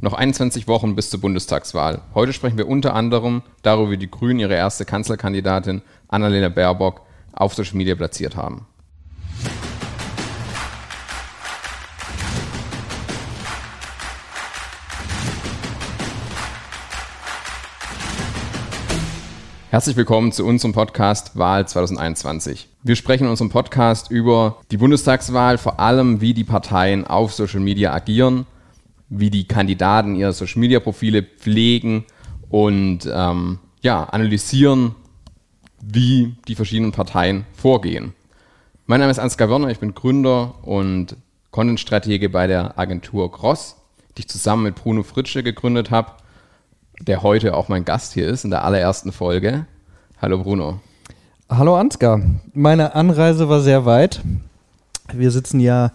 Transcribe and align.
Noch 0.00 0.12
21 0.12 0.68
Wochen 0.68 0.94
bis 0.94 1.10
zur 1.10 1.20
Bundestagswahl. 1.20 2.02
Heute 2.14 2.32
sprechen 2.32 2.56
wir 2.56 2.68
unter 2.68 2.94
anderem 2.94 3.42
darüber, 3.62 3.90
wie 3.90 3.96
die 3.96 4.08
Grünen 4.08 4.38
ihre 4.38 4.54
erste 4.54 4.84
Kanzlerkandidatin 4.84 5.82
Annalena 6.06 6.50
Baerbock 6.50 7.00
auf 7.32 7.54
Social 7.54 7.74
Media 7.74 7.96
platziert 7.96 8.36
haben. 8.36 8.68
Herzlich 19.70 19.96
willkommen 19.96 20.30
zu 20.30 20.46
unserem 20.46 20.74
Podcast 20.74 21.36
Wahl 21.36 21.66
2021. 21.66 22.68
Wir 22.84 22.94
sprechen 22.94 23.24
in 23.24 23.30
unserem 23.30 23.50
Podcast 23.50 24.12
über 24.12 24.58
die 24.70 24.76
Bundestagswahl, 24.76 25.58
vor 25.58 25.80
allem 25.80 26.20
wie 26.20 26.34
die 26.34 26.44
Parteien 26.44 27.04
auf 27.04 27.32
Social 27.32 27.60
Media 27.60 27.92
agieren 27.92 28.46
wie 29.08 29.30
die 29.30 29.46
Kandidaten 29.46 30.14
ihre 30.14 30.32
Social 30.32 30.60
Media 30.60 30.80
Profile 30.80 31.22
pflegen 31.22 32.04
und 32.50 33.08
ähm, 33.10 33.58
ja, 33.80 34.04
analysieren, 34.04 34.94
wie 35.80 36.34
die 36.46 36.54
verschiedenen 36.54 36.92
Parteien 36.92 37.46
vorgehen. 37.54 38.12
Mein 38.86 39.00
Name 39.00 39.10
ist 39.10 39.18
Ansgar 39.18 39.48
Werner, 39.50 39.68
ich 39.68 39.78
bin 39.78 39.94
Gründer 39.94 40.54
und 40.62 41.16
Content-Stratege 41.50 42.28
bei 42.28 42.46
der 42.46 42.78
Agentur 42.78 43.30
Gross, 43.30 43.76
die 44.16 44.22
ich 44.22 44.28
zusammen 44.28 44.64
mit 44.64 44.74
Bruno 44.74 45.02
Fritsche 45.02 45.42
gegründet 45.42 45.90
habe, 45.90 46.12
der 47.00 47.22
heute 47.22 47.54
auch 47.54 47.68
mein 47.68 47.84
Gast 47.84 48.14
hier 48.14 48.26
ist 48.26 48.44
in 48.44 48.50
der 48.50 48.64
allerersten 48.64 49.12
Folge. 49.12 49.66
Hallo 50.20 50.42
Bruno. 50.42 50.80
Hallo 51.48 51.76
Ansgar. 51.76 52.20
Meine 52.52 52.94
Anreise 52.94 53.48
war 53.48 53.60
sehr 53.60 53.84
weit. 53.84 54.20
Wir 55.12 55.30
sitzen 55.30 55.60
ja 55.60 55.92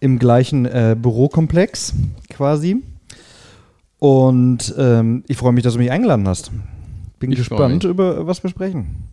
im 0.00 0.18
gleichen 0.18 0.66
äh, 0.66 0.96
Bürokomplex 0.98 1.94
quasi. 2.30 2.82
Und 3.98 4.74
ähm, 4.78 5.24
ich 5.26 5.36
freue 5.36 5.52
mich, 5.52 5.64
dass 5.64 5.74
du 5.74 5.80
mich 5.80 5.90
eingeladen 5.90 6.28
hast. 6.28 6.52
Bin 7.18 7.32
ich 7.32 7.38
gespannt, 7.38 7.84
über 7.84 8.26
was 8.26 8.42
wir 8.42 8.50
sprechen. 8.50 9.08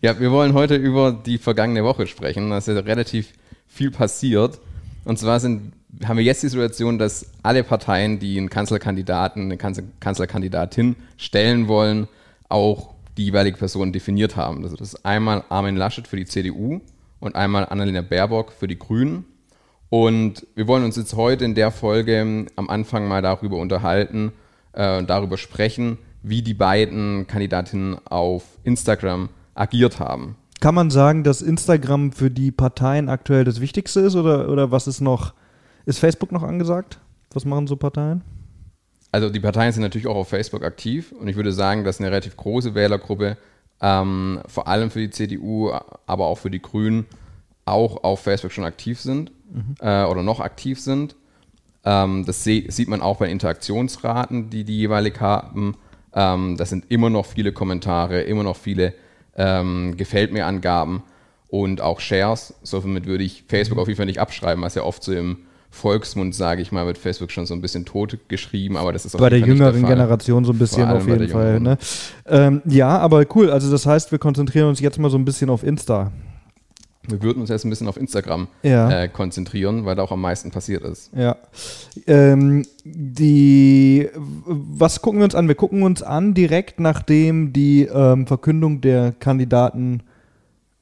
Ja, 0.00 0.18
wir 0.18 0.32
wollen 0.32 0.54
heute 0.54 0.74
über 0.74 1.12
die 1.12 1.38
vergangene 1.38 1.84
Woche 1.84 2.08
sprechen. 2.08 2.50
Da 2.50 2.58
ist 2.58 2.66
ja 2.66 2.74
relativ 2.80 3.32
viel 3.68 3.92
passiert. 3.92 4.58
Und 5.04 5.18
zwar 5.18 5.38
sind, 5.38 5.72
haben 6.04 6.16
wir 6.16 6.24
jetzt 6.24 6.42
die 6.42 6.48
Situation, 6.48 6.98
dass 6.98 7.26
alle 7.44 7.62
Parteien, 7.62 8.18
die 8.18 8.36
einen 8.38 8.50
Kanzlerkandidaten, 8.50 9.42
eine 9.42 9.56
Kanzler 9.56 9.84
Kanzlerkandidatin 10.00 10.96
stellen 11.16 11.68
wollen, 11.68 12.08
auch 12.48 12.92
die 13.16 13.26
jeweilige 13.26 13.56
Person 13.56 13.92
definiert 13.92 14.36
haben. 14.36 14.64
Also 14.64 14.76
das 14.76 14.94
ist 14.94 15.06
einmal 15.06 15.44
Armin 15.48 15.76
Laschet 15.76 16.08
für 16.08 16.16
die 16.16 16.26
CDU 16.26 16.80
und 17.20 17.36
einmal 17.36 17.66
Annalena 17.66 18.02
Baerbock 18.02 18.52
für 18.52 18.66
die 18.66 18.78
Grünen. 18.78 19.24
Und 19.92 20.46
wir 20.54 20.66
wollen 20.68 20.84
uns 20.84 20.96
jetzt 20.96 21.16
heute 21.16 21.44
in 21.44 21.54
der 21.54 21.70
Folge 21.70 22.46
am 22.56 22.70
Anfang 22.70 23.08
mal 23.08 23.20
darüber 23.20 23.58
unterhalten 23.58 24.32
äh, 24.72 24.96
und 24.96 25.10
darüber 25.10 25.36
sprechen, 25.36 25.98
wie 26.22 26.40
die 26.40 26.54
beiden 26.54 27.26
Kandidatinnen 27.26 27.98
auf 28.06 28.42
Instagram 28.64 29.28
agiert 29.54 30.00
haben. 30.00 30.36
Kann 30.60 30.74
man 30.74 30.88
sagen, 30.88 31.24
dass 31.24 31.42
Instagram 31.42 32.12
für 32.12 32.30
die 32.30 32.50
Parteien 32.50 33.10
aktuell 33.10 33.44
das 33.44 33.60
Wichtigste 33.60 34.00
ist 34.00 34.16
oder, 34.16 34.48
oder 34.48 34.70
was 34.70 34.86
ist 34.86 35.02
noch? 35.02 35.34
Ist 35.84 35.98
Facebook 35.98 36.32
noch 36.32 36.42
angesagt? 36.42 36.98
Was 37.34 37.44
machen 37.44 37.66
so 37.66 37.76
Parteien? 37.76 38.24
Also 39.10 39.28
die 39.28 39.40
Parteien 39.40 39.72
sind 39.72 39.82
natürlich 39.82 40.06
auch 40.06 40.16
auf 40.16 40.28
Facebook 40.28 40.64
aktiv 40.64 41.12
und 41.12 41.28
ich 41.28 41.36
würde 41.36 41.52
sagen, 41.52 41.84
dass 41.84 42.00
eine 42.00 42.08
relativ 42.08 42.38
große 42.38 42.74
Wählergruppe 42.74 43.36
ähm, 43.82 44.40
vor 44.46 44.68
allem 44.68 44.90
für 44.90 45.00
die 45.00 45.10
CDU, 45.10 45.70
aber 46.06 46.28
auch 46.28 46.38
für 46.38 46.50
die 46.50 46.62
Grünen 46.62 47.04
auch 47.66 48.02
auf 48.04 48.20
Facebook 48.20 48.52
schon 48.52 48.64
aktiv 48.64 48.98
sind 48.98 49.30
mhm. 49.52 49.74
äh, 49.80 50.04
oder 50.04 50.22
noch 50.22 50.40
aktiv 50.40 50.80
sind. 50.80 51.16
Ähm, 51.84 52.24
das 52.26 52.44
sieht 52.44 52.88
man 52.88 53.02
auch 53.02 53.18
bei 53.18 53.28
Interaktionsraten, 53.28 54.50
die 54.50 54.64
die 54.64 54.78
jeweilig 54.78 55.20
haben. 55.20 55.76
Ähm, 56.14 56.56
das 56.56 56.70
sind 56.70 56.90
immer 56.90 57.10
noch 57.10 57.26
viele 57.26 57.52
Kommentare, 57.52 58.22
immer 58.22 58.42
noch 58.42 58.56
viele 58.56 58.94
ähm, 59.36 59.96
Gefällt 59.96 60.32
mir 60.32 60.46
Angaben 60.46 61.02
und 61.48 61.80
auch 61.80 62.00
Shares. 62.00 62.54
Somit 62.62 63.06
würde 63.06 63.24
ich 63.24 63.44
Facebook 63.48 63.78
auf 63.78 63.88
jeden 63.88 63.96
Fall 63.96 64.06
nicht 64.06 64.20
abschreiben, 64.20 64.62
was 64.62 64.74
ja 64.74 64.82
oft 64.82 65.02
so 65.02 65.12
im 65.12 65.38
Volksmund, 65.70 66.34
sage 66.34 66.60
ich 66.60 66.70
mal, 66.70 66.84
wird 66.84 66.98
Facebook 66.98 67.30
schon 67.30 67.46
so 67.46 67.54
ein 67.54 67.62
bisschen 67.62 67.86
tot 67.86 68.18
geschrieben, 68.28 68.76
aber 68.76 68.92
das 68.92 69.06
ist 69.06 69.16
bei 69.16 69.30
der 69.30 69.38
jüngeren 69.38 69.80
der 69.80 69.90
Generation 69.90 70.44
so 70.44 70.52
ein 70.52 70.58
bisschen 70.58 70.86
auf 70.86 71.08
jeden 71.08 71.28
Fall. 71.28 71.60
Ne? 71.60 71.78
Ähm, 72.26 72.60
ja, 72.66 72.98
aber 72.98 73.24
cool. 73.34 73.50
Also 73.50 73.70
das 73.70 73.86
heißt, 73.86 74.12
wir 74.12 74.18
konzentrieren 74.18 74.68
uns 74.68 74.80
jetzt 74.80 74.98
mal 74.98 75.10
so 75.10 75.16
ein 75.16 75.24
bisschen 75.24 75.48
auf 75.48 75.64
Insta. 75.64 76.12
Wir 77.08 77.20
würden 77.22 77.40
uns 77.40 77.50
jetzt 77.50 77.64
ein 77.64 77.70
bisschen 77.70 77.88
auf 77.88 77.96
Instagram 77.96 78.46
ja. 78.62 79.02
äh, 79.02 79.08
konzentrieren, 79.08 79.84
weil 79.84 79.96
da 79.96 80.02
auch 80.02 80.12
am 80.12 80.20
meisten 80.20 80.52
passiert 80.52 80.84
ist. 80.84 81.10
Ja. 81.16 81.36
Ähm, 82.06 82.64
die, 82.84 84.08
was 84.14 85.02
gucken 85.02 85.18
wir 85.18 85.24
uns 85.24 85.34
an? 85.34 85.48
Wir 85.48 85.56
gucken 85.56 85.82
uns 85.82 86.02
an 86.02 86.34
direkt 86.34 86.78
nachdem 86.78 87.52
die 87.52 87.82
ähm, 87.82 88.26
Verkündung 88.26 88.80
der 88.80 89.12
Kandidaten 89.18 90.04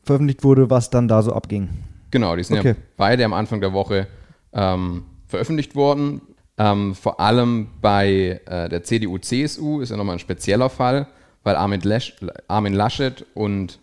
veröffentlicht 0.04 0.44
wurde, 0.44 0.68
was 0.68 0.90
dann 0.90 1.08
da 1.08 1.22
so 1.22 1.32
abging. 1.32 1.70
Genau, 2.10 2.36
die 2.36 2.42
sind 2.42 2.58
okay. 2.58 2.68
ja 2.70 2.74
beide 2.96 3.24
am 3.24 3.32
Anfang 3.32 3.60
der 3.60 3.72
Woche 3.72 4.06
ähm, 4.52 5.04
veröffentlicht 5.26 5.74
worden. 5.74 6.20
Ähm, 6.58 6.94
vor 6.94 7.20
allem 7.20 7.68
bei 7.80 8.40
äh, 8.44 8.68
der 8.68 8.82
CDU-CSU 8.82 9.80
ist 9.80 9.90
ja 9.90 9.96
nochmal 9.96 10.16
ein 10.16 10.18
spezieller 10.18 10.68
Fall, 10.68 11.06
weil 11.44 11.56
Armin, 11.56 11.80
Lesch, 11.80 12.16
Armin 12.48 12.74
Laschet 12.74 13.24
und 13.32 13.78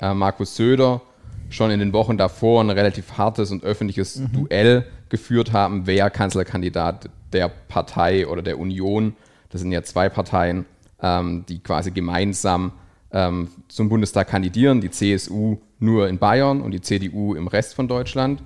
äh, 0.00 0.14
Markus 0.14 0.56
Söder 0.56 1.02
schon 1.50 1.70
in 1.70 1.80
den 1.80 1.92
Wochen 1.92 2.16
davor 2.16 2.62
ein 2.62 2.70
relativ 2.70 3.18
hartes 3.18 3.50
und 3.50 3.64
öffentliches 3.64 4.16
mhm. 4.16 4.32
Duell 4.32 4.86
geführt 5.08 5.52
haben, 5.52 5.86
wer 5.86 6.10
Kanzlerkandidat 6.10 7.10
der 7.32 7.48
Partei 7.48 8.26
oder 8.26 8.42
der 8.42 8.58
Union, 8.58 9.14
das 9.50 9.60
sind 9.60 9.72
ja 9.72 9.82
zwei 9.82 10.08
Parteien, 10.08 10.66
ähm, 11.02 11.44
die 11.48 11.60
quasi 11.60 11.90
gemeinsam 11.90 12.72
ähm, 13.12 13.48
zum 13.68 13.88
Bundestag 13.88 14.28
kandidieren, 14.28 14.80
die 14.80 14.90
CSU 14.90 15.58
nur 15.78 16.08
in 16.08 16.18
Bayern 16.18 16.60
und 16.60 16.72
die 16.72 16.80
CDU 16.80 17.34
im 17.34 17.48
Rest 17.48 17.74
von 17.74 17.88
Deutschland. 17.88 18.42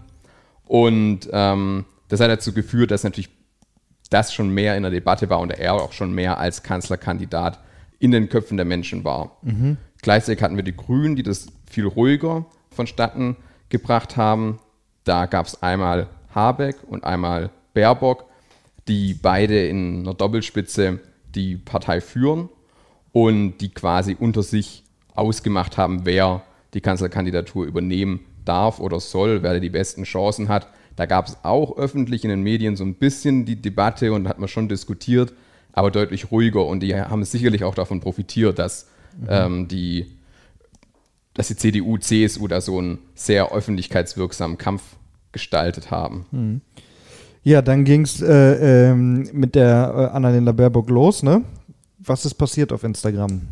Und 0.66 1.28
ähm, 1.32 1.84
das 2.08 2.20
hat 2.20 2.30
dazu 2.30 2.52
geführt, 2.52 2.90
dass 2.90 3.04
natürlich 3.04 3.30
das 4.10 4.32
schon 4.32 4.50
mehr 4.50 4.76
in 4.76 4.82
der 4.82 4.92
Debatte 4.92 5.28
war 5.28 5.40
und 5.40 5.50
er 5.50 5.74
auch 5.74 5.92
schon 5.92 6.14
mehr 6.14 6.38
als 6.38 6.62
Kanzlerkandidat 6.62 7.58
in 7.98 8.10
den 8.10 8.28
Köpfen 8.28 8.56
der 8.56 8.66
Menschen 8.66 9.04
war. 9.04 9.38
Mhm. 9.42 9.76
Gleichzeitig 10.02 10.42
hatten 10.42 10.56
wir 10.56 10.62
die 10.62 10.76
Grünen, 10.76 11.16
die 11.16 11.22
das 11.22 11.46
viel 11.66 11.86
ruhiger 11.86 12.46
vonstatten 12.74 13.36
gebracht 13.68 14.16
haben. 14.16 14.58
Da 15.04 15.26
gab 15.26 15.46
es 15.46 15.62
einmal 15.62 16.08
Habeck 16.34 16.76
und 16.86 17.04
einmal 17.04 17.50
Baerbock, 17.74 18.26
die 18.88 19.14
beide 19.14 19.66
in 19.66 20.00
einer 20.00 20.14
Doppelspitze 20.14 21.00
die 21.34 21.56
Partei 21.56 22.00
führen 22.00 22.48
und 23.12 23.58
die 23.58 23.70
quasi 23.70 24.16
unter 24.18 24.42
sich 24.42 24.84
ausgemacht 25.14 25.76
haben, 25.76 26.04
wer 26.04 26.42
die 26.74 26.80
Kanzlerkandidatur 26.80 27.66
übernehmen 27.66 28.20
darf 28.44 28.80
oder 28.80 29.00
soll, 29.00 29.42
wer 29.42 29.58
die 29.60 29.70
besten 29.70 30.04
Chancen 30.04 30.48
hat. 30.48 30.68
Da 30.96 31.06
gab 31.06 31.26
es 31.26 31.38
auch 31.42 31.76
öffentlich 31.76 32.24
in 32.24 32.30
den 32.30 32.42
Medien 32.42 32.76
so 32.76 32.84
ein 32.84 32.94
bisschen 32.94 33.44
die 33.44 33.60
Debatte 33.60 34.12
und 34.12 34.28
hat 34.28 34.38
man 34.38 34.48
schon 34.48 34.68
diskutiert, 34.68 35.32
aber 35.72 35.90
deutlich 35.90 36.30
ruhiger 36.30 36.64
und 36.66 36.80
die 36.80 36.94
haben 36.94 37.24
sicherlich 37.24 37.64
auch 37.64 37.74
davon 37.74 38.00
profitiert, 38.00 38.58
dass 38.58 38.88
mhm. 39.18 39.26
ähm, 39.28 39.68
die 39.68 40.06
dass 41.34 41.48
die 41.48 41.56
CDU, 41.56 41.98
CSU 41.98 42.48
da 42.48 42.60
so 42.60 42.78
einen 42.78 42.98
sehr 43.14 43.52
öffentlichkeitswirksamen 43.52 44.56
Kampf 44.56 44.82
gestaltet 45.32 45.90
haben. 45.90 46.26
Hm. 46.30 46.60
Ja, 47.42 47.60
dann 47.60 47.84
ging 47.84 48.02
es 48.02 48.22
äh, 48.22 48.90
ähm, 48.90 49.28
mit 49.32 49.54
der 49.54 50.10
äh, 50.12 50.16
Annalena 50.16 50.52
Baerbock 50.52 50.88
los, 50.88 51.22
ne? 51.22 51.42
Was 51.98 52.24
ist 52.24 52.34
passiert 52.34 52.72
auf 52.72 52.84
Instagram? 52.84 53.42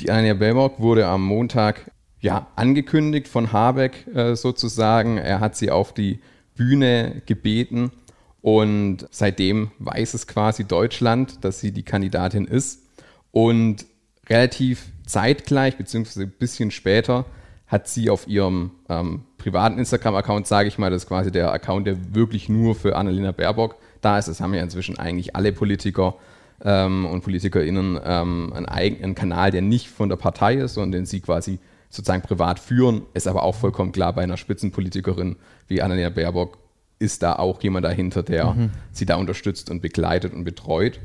Die 0.00 0.10
Annalena 0.10 0.34
Baerbock 0.34 0.80
wurde 0.80 1.06
am 1.06 1.24
Montag 1.24 1.90
ja, 2.20 2.46
angekündigt 2.56 3.28
von 3.28 3.52
Habeck 3.52 4.06
äh, 4.14 4.34
sozusagen. 4.34 5.18
Er 5.18 5.40
hat 5.40 5.56
sie 5.56 5.70
auf 5.70 5.92
die 5.92 6.20
Bühne 6.54 7.22
gebeten 7.26 7.92
und 8.40 9.06
seitdem 9.10 9.70
weiß 9.78 10.14
es 10.14 10.26
quasi 10.26 10.64
Deutschland, 10.64 11.44
dass 11.44 11.60
sie 11.60 11.72
die 11.72 11.82
Kandidatin 11.82 12.46
ist. 12.46 12.84
Und 13.30 13.86
relativ 14.28 14.86
zeitgleich, 15.08 15.76
beziehungsweise 15.76 16.22
ein 16.22 16.32
bisschen 16.38 16.70
später, 16.70 17.24
hat 17.66 17.88
sie 17.88 18.10
auf 18.10 18.26
ihrem 18.26 18.70
ähm, 18.88 19.24
privaten 19.36 19.78
Instagram-Account, 19.78 20.46
sage 20.46 20.68
ich 20.68 20.78
mal, 20.78 20.90
das 20.90 21.04
ist 21.04 21.08
quasi 21.08 21.30
der 21.30 21.52
Account, 21.52 21.86
der 21.86 22.14
wirklich 22.14 22.48
nur 22.48 22.74
für 22.74 22.96
Annalena 22.96 23.32
Baerbock 23.32 23.76
da 24.00 24.18
ist. 24.18 24.28
Das 24.28 24.40
haben 24.40 24.54
ja 24.54 24.62
inzwischen 24.62 24.98
eigentlich 24.98 25.36
alle 25.36 25.52
Politiker 25.52 26.14
ähm, 26.64 27.06
und 27.06 27.22
PolitikerInnen 27.22 28.00
ähm, 28.02 28.52
einen 28.54 28.66
eigenen 28.66 29.14
Kanal, 29.14 29.50
der 29.50 29.62
nicht 29.62 29.88
von 29.88 30.08
der 30.08 30.16
Partei 30.16 30.54
ist, 30.54 30.74
sondern 30.74 30.92
den 30.92 31.06
sie 31.06 31.20
quasi 31.20 31.58
sozusagen 31.90 32.22
privat 32.22 32.58
führen. 32.58 33.02
Ist 33.14 33.28
aber 33.28 33.42
auch 33.42 33.54
vollkommen 33.54 33.92
klar, 33.92 34.14
bei 34.14 34.22
einer 34.22 34.36
Spitzenpolitikerin 34.36 35.36
wie 35.68 35.82
Annalena 35.82 36.10
Baerbock 36.10 36.58
ist 36.98 37.22
da 37.22 37.36
auch 37.36 37.62
jemand 37.62 37.84
dahinter, 37.84 38.22
der 38.22 38.52
mhm. 38.52 38.70
sie 38.92 39.06
da 39.06 39.16
unterstützt 39.16 39.70
und 39.70 39.80
begleitet 39.80 40.32
und 40.32 40.44
betreut. 40.44 41.00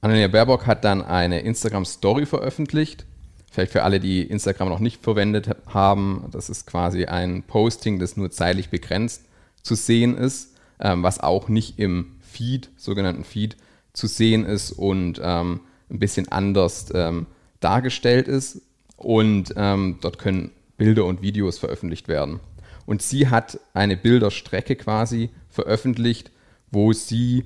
Annalena 0.00 0.28
Baerbock 0.28 0.66
hat 0.66 0.84
dann 0.84 1.02
eine 1.02 1.40
Instagram-Story 1.40 2.24
veröffentlicht. 2.26 3.04
Vielleicht 3.50 3.72
für 3.72 3.82
alle, 3.82 4.00
die 4.00 4.22
Instagram 4.22 4.68
noch 4.68 4.78
nicht 4.78 5.02
verwendet 5.02 5.50
haben, 5.66 6.24
das 6.30 6.48
ist 6.48 6.66
quasi 6.66 7.04
ein 7.04 7.42
Posting, 7.42 7.98
das 7.98 8.16
nur 8.16 8.30
zeitlich 8.30 8.70
begrenzt 8.70 9.24
zu 9.62 9.74
sehen 9.74 10.16
ist, 10.16 10.54
ähm, 10.78 11.02
was 11.02 11.20
auch 11.20 11.48
nicht 11.48 11.78
im 11.78 12.12
Feed, 12.20 12.70
sogenannten 12.76 13.24
Feed, 13.24 13.56
zu 13.92 14.06
sehen 14.06 14.46
ist 14.46 14.70
und 14.70 15.20
ähm, 15.22 15.60
ein 15.90 15.98
bisschen 15.98 16.28
anders 16.28 16.90
ähm, 16.94 17.26
dargestellt 17.58 18.28
ist. 18.28 18.62
Und 18.96 19.52
ähm, 19.56 19.98
dort 20.00 20.18
können 20.18 20.52
Bilder 20.78 21.04
und 21.04 21.20
Videos 21.20 21.58
veröffentlicht 21.58 22.08
werden. 22.08 22.40
Und 22.86 23.02
sie 23.02 23.28
hat 23.28 23.58
eine 23.74 23.96
Bilderstrecke 23.96 24.76
quasi 24.76 25.30
veröffentlicht, 25.48 26.30
wo 26.70 26.92
sie 26.92 27.44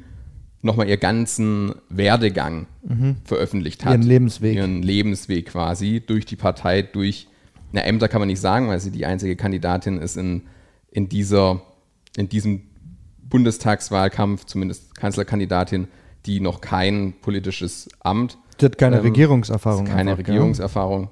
nochmal 0.65 0.89
ihren 0.89 1.01
ganzen 1.01 1.75
Werdegang 1.89 2.67
mhm. 2.83 3.17
veröffentlicht 3.25 3.85
hat. 3.85 3.93
Ihren 3.93 4.03
Lebensweg. 4.03 4.57
Ihren 4.57 4.83
Lebensweg 4.83 5.47
quasi 5.47 6.03
durch 6.05 6.25
die 6.25 6.37
Partei, 6.37 6.83
durch, 6.83 7.29
na, 7.73 7.83
Ämter 7.83 8.09
kann 8.09 8.21
man 8.21 8.29
nicht 8.29 8.41
sagen, 8.41 8.69
weil 8.69 8.81
sie 8.81 8.91
die 8.91 9.07
einzige 9.07 9.37
Kandidatin 9.37 9.99
ist 9.99 10.17
in, 10.17 10.43
in, 10.91 11.09
dieser, 11.09 11.61
in 12.17 12.29
diesem 12.29 12.63
Bundestagswahlkampf, 13.23 14.47
zumindest 14.47 14.95
Kanzlerkandidatin, 14.95 15.89
die 16.27 16.41
noch 16.41 16.61
kein 16.61 17.15
politisches 17.21 17.89
Amt. 18.01 18.39
Sie 18.59 18.67
hat 18.67 18.79
keine 18.79 18.97
ähm, 18.97 19.03
Regierungserfahrung. 19.03 19.85
Keine 19.85 20.13
einfach, 20.13 20.27
Regierungserfahrung, 20.27 21.11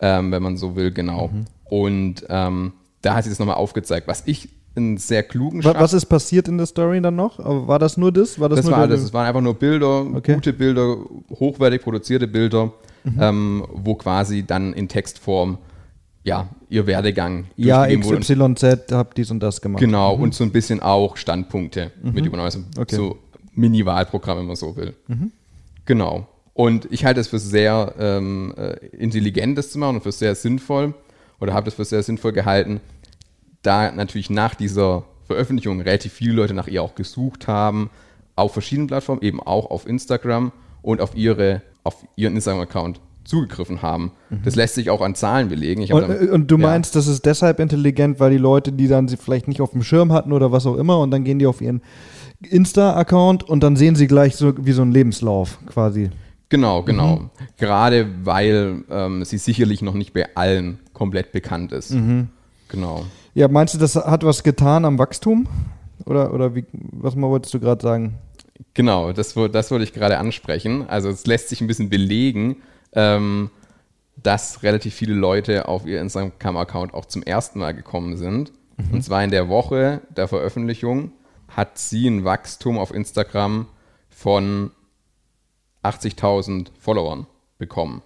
ähm, 0.00 0.32
wenn 0.32 0.42
man 0.42 0.56
so 0.56 0.74
will, 0.74 0.90
genau. 0.90 1.28
Mhm. 1.28 1.44
Und 1.64 2.26
ähm, 2.28 2.72
da 3.02 3.14
hat 3.14 3.24
sie 3.24 3.30
das 3.30 3.38
nochmal 3.38 3.56
aufgezeigt. 3.56 4.08
Was 4.08 4.26
ich 4.26 4.48
einen 4.78 4.96
sehr 4.96 5.22
klugen 5.22 5.62
Schach. 5.62 5.74
Was 5.78 5.92
ist 5.92 6.06
passiert 6.06 6.48
in 6.48 6.56
der 6.56 6.66
Story 6.66 7.00
dann 7.02 7.16
noch? 7.16 7.38
War 7.38 7.78
das 7.78 7.96
nur 7.96 8.10
das? 8.10 8.40
War 8.40 8.48
das, 8.48 8.60
das 8.60 8.70
war 8.70 8.78
alles. 8.78 9.02
Es 9.02 9.12
waren 9.12 9.26
einfach 9.26 9.40
nur 9.40 9.54
Bilder, 9.54 10.06
okay. 10.14 10.34
gute 10.34 10.52
Bilder, 10.52 10.96
hochwertig 11.30 11.82
produzierte 11.82 12.26
Bilder, 12.26 12.72
mhm. 13.04 13.18
ähm, 13.20 13.66
wo 13.72 13.94
quasi 13.94 14.44
dann 14.44 14.72
in 14.72 14.88
Textform 14.88 15.58
ja, 16.24 16.48
ihr 16.68 16.86
Werdegang 16.86 17.46
Ja, 17.56 17.86
XYZ 17.86 18.92
habt 18.92 19.16
dies 19.16 19.30
und 19.30 19.40
das 19.40 19.60
gemacht. 19.60 19.80
Genau, 19.80 20.16
mhm. 20.16 20.24
und 20.24 20.34
so 20.34 20.44
ein 20.44 20.50
bisschen 20.50 20.80
auch 20.80 21.16
Standpunkte 21.16 21.92
mhm. 22.02 22.12
mit 22.12 22.26
übernommen. 22.26 22.46
Also 22.46 22.60
okay. 22.78 22.96
So 22.96 23.18
Mini-Wahlprogramm, 23.54 24.38
wenn 24.38 24.46
man 24.46 24.56
so 24.56 24.76
will. 24.76 24.94
Mhm. 25.06 25.32
Genau. 25.84 26.28
Und 26.54 26.88
ich 26.90 27.04
halte 27.04 27.20
es 27.20 27.28
für 27.28 27.38
sehr 27.38 27.94
ähm, 27.98 28.52
äh, 28.56 28.86
intelligent, 28.96 29.56
das 29.56 29.70
zu 29.70 29.78
machen 29.78 29.96
und 29.96 30.02
für 30.02 30.12
sehr 30.12 30.34
sinnvoll 30.34 30.94
oder 31.40 31.54
habe 31.54 31.66
das 31.66 31.74
für 31.74 31.84
sehr 31.84 32.02
sinnvoll 32.02 32.32
gehalten, 32.32 32.80
da 33.62 33.90
natürlich 33.90 34.30
nach 34.30 34.54
dieser 34.54 35.04
Veröffentlichung 35.24 35.80
relativ 35.80 36.12
viele 36.12 36.32
Leute 36.32 36.54
nach 36.54 36.68
ihr 36.68 36.82
auch 36.82 36.94
gesucht 36.94 37.48
haben, 37.48 37.90
auf 38.36 38.52
verschiedenen 38.52 38.86
Plattformen, 38.86 39.22
eben 39.22 39.40
auch 39.40 39.70
auf 39.70 39.86
Instagram 39.86 40.52
und 40.82 41.00
auf 41.00 41.14
ihre, 41.14 41.62
auf 41.84 41.96
ihren 42.16 42.34
Instagram-Account 42.34 43.00
zugegriffen 43.24 43.82
haben. 43.82 44.12
Mhm. 44.30 44.40
Das 44.44 44.56
lässt 44.56 44.74
sich 44.74 44.90
auch 44.90 45.02
an 45.02 45.14
Zahlen 45.14 45.48
belegen. 45.48 45.82
Und, 45.92 46.08
dann, 46.08 46.28
und, 46.30 46.50
du 46.50 46.56
ja. 46.56 46.66
meinst, 46.66 46.96
das 46.96 47.06
ist 47.06 47.26
deshalb 47.26 47.60
intelligent, 47.60 48.20
weil 48.20 48.30
die 48.30 48.38
Leute, 48.38 48.72
die 48.72 48.88
dann 48.88 49.06
sie 49.06 49.18
vielleicht 49.18 49.48
nicht 49.48 49.60
auf 49.60 49.72
dem 49.72 49.82
Schirm 49.82 50.12
hatten 50.12 50.32
oder 50.32 50.50
was 50.50 50.66
auch 50.66 50.76
immer, 50.76 50.98
und 50.98 51.10
dann 51.10 51.24
gehen 51.24 51.38
die 51.38 51.46
auf 51.46 51.60
ihren 51.60 51.82
Insta-Account 52.42 53.44
und 53.44 53.62
dann 53.62 53.76
sehen 53.76 53.96
sie 53.96 54.06
gleich 54.06 54.36
so 54.36 54.54
wie 54.64 54.72
so 54.72 54.82
ein 54.82 54.92
Lebenslauf 54.92 55.58
quasi. 55.66 56.10
Genau, 56.48 56.82
genau. 56.82 57.16
Mhm. 57.16 57.30
Gerade 57.58 58.06
weil 58.24 58.84
ähm, 58.90 59.24
sie 59.24 59.36
sicherlich 59.36 59.82
noch 59.82 59.94
nicht 59.94 60.14
bei 60.14 60.34
allen 60.34 60.78
komplett 60.94 61.32
bekannt 61.32 61.72
ist. 61.72 61.90
Mhm. 61.92 62.28
Genau. 62.68 63.06
Ja, 63.34 63.48
meinst 63.48 63.74
du, 63.74 63.78
das 63.78 63.96
hat 63.96 64.24
was 64.24 64.42
getan 64.42 64.84
am 64.84 64.98
Wachstum? 64.98 65.46
Oder, 66.04 66.32
oder 66.32 66.54
wie, 66.54 66.64
was 66.72 67.16
mal 67.16 67.28
wolltest 67.28 67.54
du 67.54 67.60
gerade 67.60 67.82
sagen? 67.82 68.18
Genau, 68.74 69.12
das, 69.12 69.34
das 69.34 69.70
wollte 69.70 69.84
ich 69.84 69.92
gerade 69.92 70.18
ansprechen. 70.18 70.88
Also 70.88 71.08
es 71.08 71.26
lässt 71.26 71.48
sich 71.48 71.60
ein 71.60 71.66
bisschen 71.66 71.90
belegen, 71.90 72.62
ähm, 72.92 73.50
dass 74.16 74.62
relativ 74.62 74.94
viele 74.94 75.14
Leute 75.14 75.68
auf 75.68 75.86
ihr 75.86 76.00
Instagram-Account 76.00 76.94
auch 76.94 77.04
zum 77.04 77.22
ersten 77.22 77.58
Mal 77.58 77.74
gekommen 77.74 78.16
sind. 78.16 78.52
Mhm. 78.76 78.94
Und 78.94 79.02
zwar 79.02 79.22
in 79.22 79.30
der 79.30 79.48
Woche 79.48 80.00
der 80.16 80.28
Veröffentlichung 80.28 81.12
hat 81.48 81.78
sie 81.78 82.08
ein 82.08 82.24
Wachstum 82.24 82.78
auf 82.78 82.92
Instagram 82.92 83.66
von 84.10 84.70
80.000 85.82 86.68
Followern 86.78 87.26
bekommen. 87.58 88.02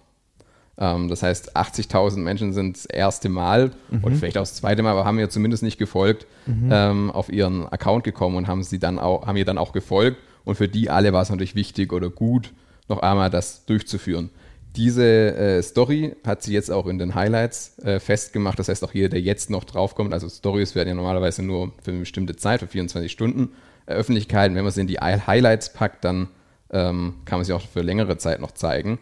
Ähm, 0.77 1.07
das 1.07 1.23
heißt, 1.23 1.55
80.000 1.55 2.17
Menschen 2.17 2.53
sind 2.53 2.77
das 2.77 2.85
erste 2.85 3.29
Mal 3.29 3.71
mhm. 3.89 4.03
oder 4.03 4.15
vielleicht 4.15 4.37
auch 4.37 4.41
das 4.41 4.55
zweite 4.55 4.81
Mal, 4.81 4.91
aber 4.91 5.05
haben 5.05 5.19
ihr 5.19 5.29
zumindest 5.29 5.63
nicht 5.63 5.77
gefolgt, 5.77 6.25
mhm. 6.45 6.69
ähm, 6.71 7.11
auf 7.11 7.31
ihren 7.31 7.67
Account 7.67 8.03
gekommen 8.03 8.37
und 8.37 8.47
haben 8.47 8.63
sie 8.63 8.79
dann 8.79 8.99
auch, 8.99 9.27
haben 9.27 9.37
ihr 9.37 9.45
dann 9.45 9.57
auch 9.57 9.71
gefolgt. 9.71 10.17
Und 10.45 10.55
für 10.55 10.67
die 10.67 10.89
alle 10.89 11.13
war 11.13 11.21
es 11.21 11.29
natürlich 11.29 11.55
wichtig 11.55 11.93
oder 11.93 12.09
gut, 12.09 12.53
noch 12.89 12.99
einmal 12.99 13.29
das 13.29 13.65
durchzuführen. 13.65 14.29
Diese 14.75 15.05
äh, 15.05 15.61
Story 15.61 16.15
hat 16.25 16.41
sie 16.41 16.51
jetzt 16.51 16.71
auch 16.71 16.87
in 16.87 16.97
den 16.97 17.13
Highlights 17.13 17.77
äh, 17.79 17.99
festgemacht. 17.99 18.57
Das 18.57 18.67
heißt, 18.67 18.83
auch 18.83 18.93
jeder, 18.93 19.09
der 19.09 19.21
jetzt 19.21 19.51
noch 19.51 19.63
draufkommt, 19.63 20.13
also 20.13 20.27
Stories 20.27 20.73
werden 20.73 20.89
ja 20.89 20.95
normalerweise 20.95 21.43
nur 21.43 21.71
für 21.81 21.91
eine 21.91 21.99
bestimmte 21.99 22.35
Zeit, 22.35 22.59
für 22.59 22.67
24 22.67 23.11
Stunden 23.11 23.51
äh, 23.85 23.93
öffentlich 23.93 24.27
gehalten. 24.27 24.55
Wenn 24.55 24.63
man 24.63 24.73
sie 24.73 24.81
in 24.81 24.87
die 24.87 24.97
Highlights 24.97 25.71
packt, 25.71 26.03
dann 26.03 26.29
ähm, 26.71 27.13
kann 27.25 27.37
man 27.37 27.45
sie 27.45 27.53
auch 27.53 27.61
für 27.61 27.83
längere 27.83 28.17
Zeit 28.17 28.41
noch 28.41 28.51
zeigen 28.51 28.97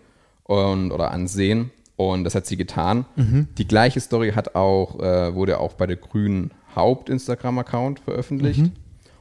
und, 0.51 0.91
oder 0.91 1.11
ansehen. 1.11 1.71
Und 1.95 2.23
das 2.23 2.35
hat 2.35 2.45
sie 2.45 2.57
getan. 2.57 3.05
Mhm. 3.15 3.47
Die 3.57 3.67
gleiche 3.67 3.99
Story 3.99 4.31
hat 4.31 4.55
auch, 4.55 4.99
äh, 4.99 5.33
wurde 5.33 5.59
auch 5.59 5.73
bei 5.73 5.87
der 5.87 5.97
grünen 5.97 6.51
Haupt-Instagram-Account 6.75 7.99
veröffentlicht 7.99 8.61
mhm. 8.61 8.71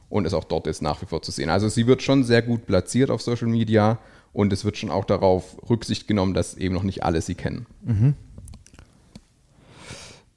und 0.09 0.25
ist 0.25 0.33
auch 0.33 0.43
dort 0.43 0.65
jetzt 0.65 0.81
nach 0.81 1.01
wie 1.01 1.05
vor 1.05 1.21
zu 1.21 1.31
sehen. 1.31 1.49
Also 1.49 1.69
sie 1.69 1.87
wird 1.87 2.01
schon 2.01 2.23
sehr 2.23 2.41
gut 2.41 2.65
platziert 2.65 3.11
auf 3.11 3.21
Social 3.21 3.47
Media 3.47 3.99
und 4.33 4.51
es 4.51 4.65
wird 4.65 4.77
schon 4.77 4.89
auch 4.89 5.05
darauf 5.05 5.57
Rücksicht 5.69 6.07
genommen, 6.07 6.33
dass 6.33 6.55
eben 6.55 6.73
noch 6.73 6.83
nicht 6.83 7.03
alle 7.03 7.21
sie 7.21 7.35
kennen. 7.35 7.65
Mhm. 7.83 8.13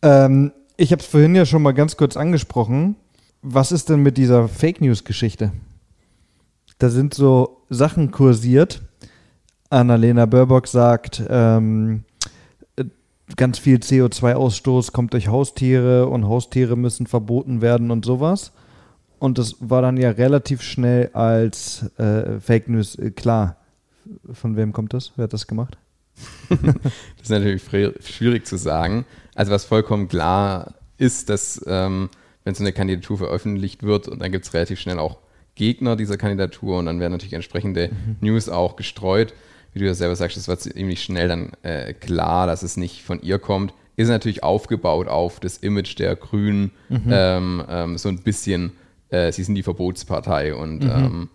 Ähm, 0.02 0.52
ich 0.76 0.93
habe 0.93 1.00
es 1.00 1.06
vorhin 1.06 1.35
ja 1.35 1.47
schon 1.47 1.62
mal 1.62 1.73
ganz 1.73 1.97
kurz 1.97 2.17
angesprochen. 2.17 2.97
Was 3.43 3.73
ist 3.73 3.88
denn 3.88 4.00
mit 4.00 4.19
dieser 4.19 4.49
Fake 4.49 4.81
News-Geschichte? 4.81 5.52
Da 6.79 6.90
sind 6.90 7.14
so 7.14 7.62
Sachen 7.70 8.11
kursiert. 8.11 8.82
Annalena 9.75 10.26
Baerbock 10.26 10.69
sagt, 10.69 11.23
ähm, 11.29 12.05
ganz 13.37 13.59
viel 13.59 13.79
CO2-Ausstoß 13.79 14.93
kommt 14.93 15.12
durch 15.12 15.29
Haustiere 15.29 16.06
und 16.06 16.26
Haustiere 16.26 16.76
müssen 16.76 17.06
verboten 17.06 17.61
werden 17.61 17.91
und 17.91 18.05
sowas. 18.05 18.53
Und 19.19 19.38
das 19.38 19.56
war 19.61 19.82
dann 19.82 19.97
ja 19.97 20.11
relativ 20.11 20.62
schnell 20.62 21.11
als 21.12 21.91
äh, 21.99 22.41
Fake 22.41 22.69
News 22.69 22.97
äh, 22.97 23.11
klar. 23.11 23.56
Von 24.32 24.56
wem 24.56 24.73
kommt 24.73 24.93
das? 24.93 25.12
Wer 25.17 25.25
hat 25.25 25.32
das 25.32 25.47
gemacht? 25.47 25.79
das 26.49 26.61
ist 27.23 27.31
natürlich 27.31 27.62
schwierig 28.00 28.47
zu 28.47 28.56
sagen. 28.56 29.06
Also 29.35 29.50
was 29.50 29.65
vollkommen 29.65 30.09
klar 30.09 30.75
ist, 30.99 31.31
dass 31.31 31.65
ähm, 31.67 32.11
wenn 32.44 32.55
so 32.55 32.62
eine 32.62 32.73
Kandidatur 32.73 33.19
veröffentlicht 33.19 33.82
wird 33.82 34.06
und 34.06 34.21
dann 34.21 34.31
gibt 34.31 34.44
es 34.44 34.55
relativ 34.55 34.79
schnell 34.79 34.99
auch 34.99 35.19
Gegner 35.55 35.97
dieser 35.97 36.17
Kandidatur 36.17 36.79
und 36.79 36.87
dann 36.87 37.00
werden 37.00 37.12
natürlich 37.12 37.32
entsprechende 37.32 37.88
mhm. 37.88 38.17
News 38.21 38.49
auch 38.49 38.76
gestreut. 38.76 39.33
Wie 39.75 39.81
du 39.81 39.87
ja 39.87 39.95
selber 39.95 40.16
sagst, 40.16 40.37
das 40.37 40.49
war 40.49 40.59
ziemlich 40.59 41.02
schnell 41.02 41.28
dann 41.28 41.50
äh, 41.62 41.93
klar, 41.93 42.47
dass 42.47 42.62
es 42.62 42.76
nicht 42.76 43.02
von 43.02 43.21
ihr 43.21 43.38
kommt. 43.38 43.75
Ist 43.97 44.09
natürlich 44.09 44.43
aufgebaut 44.43 45.09
auf 45.09 45.40
das 45.40 45.59
Image 45.59 45.99
der 45.99 46.16
Grünen, 46.16 46.71
mhm. 46.88 47.02
ähm, 47.11 47.64
ähm, 47.69 47.99
so 47.99 48.09
ein 48.09 48.19
bisschen, 48.19 48.73
äh, 49.11 49.31
sie 49.33 49.45
sind 49.45 49.54
die 49.57 49.62
Verbotspartei 49.62 50.54
und 50.54 50.85
mhm. 50.85 50.90
ähm, 50.90 51.28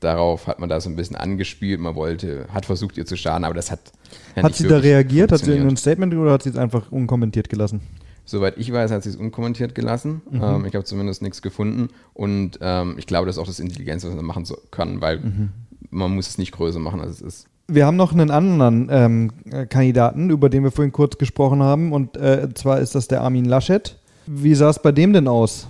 darauf 0.00 0.46
hat 0.46 0.58
man 0.58 0.68
da 0.68 0.80
so 0.80 0.90
ein 0.90 0.96
bisschen 0.96 1.16
angespielt. 1.16 1.80
Man 1.80 1.94
wollte, 1.94 2.46
hat 2.52 2.66
versucht, 2.66 2.96
ihr 2.96 3.06
zu 3.06 3.16
schaden, 3.16 3.44
aber 3.44 3.54
das 3.54 3.70
hat. 3.70 3.92
Ja 4.36 4.42
hat 4.42 4.54
sie 4.54 4.68
da 4.68 4.78
reagiert? 4.78 5.32
Hat 5.32 5.40
sie 5.40 5.56
in 5.56 5.68
ein 5.68 5.76
Statement 5.76 6.14
oder 6.14 6.32
hat 6.32 6.42
sie 6.42 6.50
es 6.50 6.56
einfach 6.56 6.90
unkommentiert 6.90 7.48
gelassen? 7.48 7.80
Soweit 8.26 8.56
ich 8.56 8.72
weiß, 8.72 8.90
hat 8.90 9.02
sie 9.02 9.10
es 9.10 9.16
unkommentiert 9.16 9.74
gelassen. 9.74 10.22
Mhm. 10.30 10.42
Ähm, 10.42 10.64
ich 10.66 10.74
habe 10.74 10.84
zumindest 10.84 11.20
nichts 11.20 11.42
gefunden. 11.42 11.88
Und 12.14 12.58
ähm, 12.62 12.94
ich 12.96 13.06
glaube, 13.06 13.26
das 13.26 13.36
ist 13.36 13.42
auch 13.42 13.46
das 13.46 13.60
Intelligenz, 13.60 14.04
was 14.04 14.14
man 14.14 14.24
machen 14.24 14.46
so, 14.46 14.56
kann, 14.70 15.00
weil 15.00 15.18
mhm. 15.18 15.50
man 15.90 16.14
muss 16.14 16.28
es 16.28 16.38
nicht 16.38 16.52
größer 16.52 16.78
machen, 16.78 17.00
als 17.00 17.20
es 17.20 17.20
ist. 17.20 17.46
Wir 17.66 17.86
haben 17.86 17.96
noch 17.96 18.12
einen 18.12 18.30
anderen 18.30 18.88
ähm, 18.90 19.68
Kandidaten, 19.68 20.28
über 20.28 20.50
den 20.50 20.64
wir 20.64 20.70
vorhin 20.70 20.92
kurz 20.92 21.16
gesprochen 21.16 21.62
haben. 21.62 21.92
Und 21.92 22.16
äh, 22.16 22.52
zwar 22.54 22.80
ist 22.80 22.94
das 22.94 23.08
der 23.08 23.22
Armin 23.22 23.46
Laschet. 23.46 23.98
Wie 24.26 24.54
sah 24.54 24.70
es 24.70 24.80
bei 24.80 24.92
dem 24.92 25.12
denn 25.12 25.28
aus 25.28 25.68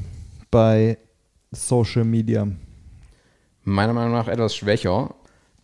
bei 0.50 0.98
Social 1.52 2.04
Media? 2.04 2.48
Meiner 3.62 3.92
Meinung 3.92 4.12
nach 4.12 4.28
etwas 4.28 4.56
schwächer. 4.56 5.14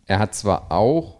Er 0.05 0.19
hat 0.19 0.33
zwar 0.33 0.71
auch, 0.71 1.17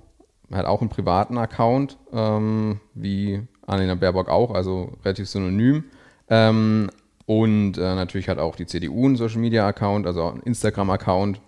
hat 0.51 0.65
auch 0.65 0.81
einen 0.81 0.89
privaten 0.89 1.37
Account, 1.37 1.97
ähm, 2.13 2.79
wie 2.93 3.41
Annalena 3.67 3.95
Baerbock 3.95 4.29
auch, 4.29 4.53
also 4.53 4.93
relativ 5.03 5.29
synonym. 5.29 5.83
Ähm, 6.29 6.89
und 7.25 7.77
äh, 7.77 7.95
natürlich 7.95 8.29
hat 8.29 8.39
auch 8.39 8.55
die 8.55 8.65
CDU 8.65 9.05
einen 9.05 9.15
Social 9.15 9.39
Media 9.39 9.67
Account, 9.67 10.07
also 10.07 10.27
einen 10.27 10.41
Instagram 10.43 10.89
Account, 10.89 11.39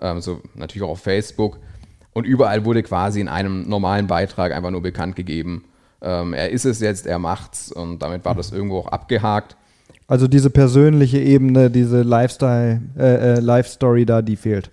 ähm, 0.00 0.20
so 0.20 0.40
natürlich 0.54 0.82
auch 0.82 0.92
auf 0.92 1.00
Facebook. 1.00 1.58
Und 2.16 2.24
überall 2.24 2.64
wurde 2.64 2.82
quasi 2.82 3.20
in 3.20 3.28
einem 3.28 3.68
normalen 3.68 4.06
Beitrag 4.06 4.54
einfach 4.54 4.70
nur 4.70 4.80
bekannt 4.80 5.16
gegeben, 5.16 5.64
ähm, 6.00 6.32
er 6.32 6.48
ist 6.48 6.64
es 6.64 6.80
jetzt, 6.80 7.06
er 7.06 7.18
macht's 7.18 7.70
und 7.70 7.98
damit 8.00 8.24
war 8.24 8.34
das 8.34 8.52
irgendwo 8.52 8.78
auch 8.78 8.86
abgehakt. 8.88 9.54
Also 10.08 10.26
diese 10.26 10.48
persönliche 10.48 11.18
Ebene, 11.18 11.70
diese 11.70 12.00
Lifestyle, 12.00 12.80
äh, 12.96 13.34
äh, 13.34 13.40
Life 13.40 13.68
Story 13.68 14.06
da, 14.06 14.22
die 14.22 14.36
fehlt. 14.36 14.70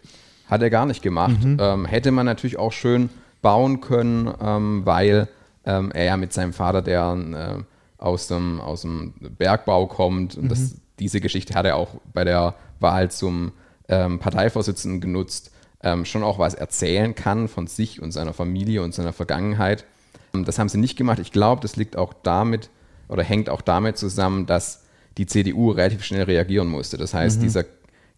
Hat 0.47 0.61
er 0.61 0.69
gar 0.69 0.85
nicht 0.85 1.01
gemacht. 1.01 1.43
Mhm. 1.43 1.57
Ähm, 1.59 1.85
hätte 1.85 2.11
man 2.11 2.25
natürlich 2.25 2.57
auch 2.57 2.71
schön 2.71 3.09
bauen 3.41 3.81
können, 3.81 4.33
ähm, 4.41 4.85
weil 4.85 5.27
ähm, 5.65 5.91
er 5.91 6.05
ja 6.05 6.15
mit 6.15 6.31
seinem 6.31 6.53
Vater, 6.53 6.81
der 6.81 7.17
äh, 7.59 8.01
aus, 8.01 8.29
dem, 8.29 8.61
aus 8.61 8.83
dem 8.83 9.15
Bergbau 9.37 9.87
kommt, 9.87 10.37
und 10.37 10.45
mhm. 10.45 10.47
das, 10.47 10.75
diese 10.97 11.19
Geschichte 11.19 11.55
hat 11.55 11.65
er 11.65 11.75
auch 11.75 11.89
bei 12.13 12.23
der 12.23 12.55
Wahl 12.79 13.11
zum 13.11 13.51
ähm, 13.89 14.19
Parteivorsitzenden 14.19 15.01
genutzt, 15.01 15.52
ähm, 15.83 16.05
schon 16.05 16.23
auch 16.23 16.39
was 16.39 16.53
erzählen 16.53 17.13
kann 17.13 17.47
von 17.47 17.67
sich 17.67 18.01
und 18.01 18.11
seiner 18.11 18.33
Familie 18.33 18.81
und 18.81 18.93
seiner 18.93 19.13
Vergangenheit. 19.13 19.85
Ähm, 20.33 20.45
das 20.45 20.57
haben 20.57 20.69
sie 20.69 20.77
nicht 20.77 20.97
gemacht. 20.97 21.19
Ich 21.19 21.31
glaube, 21.31 21.61
das 21.61 21.75
liegt 21.75 21.97
auch 21.97 22.13
damit 22.23 22.69
oder 23.09 23.23
hängt 23.23 23.49
auch 23.49 23.61
damit 23.61 23.97
zusammen, 23.97 24.45
dass 24.45 24.85
die 25.17 25.25
CDU 25.25 25.71
relativ 25.71 26.03
schnell 26.03 26.23
reagieren 26.23 26.67
musste. 26.67 26.97
Das 26.97 27.13
heißt, 27.13 27.39
mhm. 27.39 27.43
dieser 27.43 27.65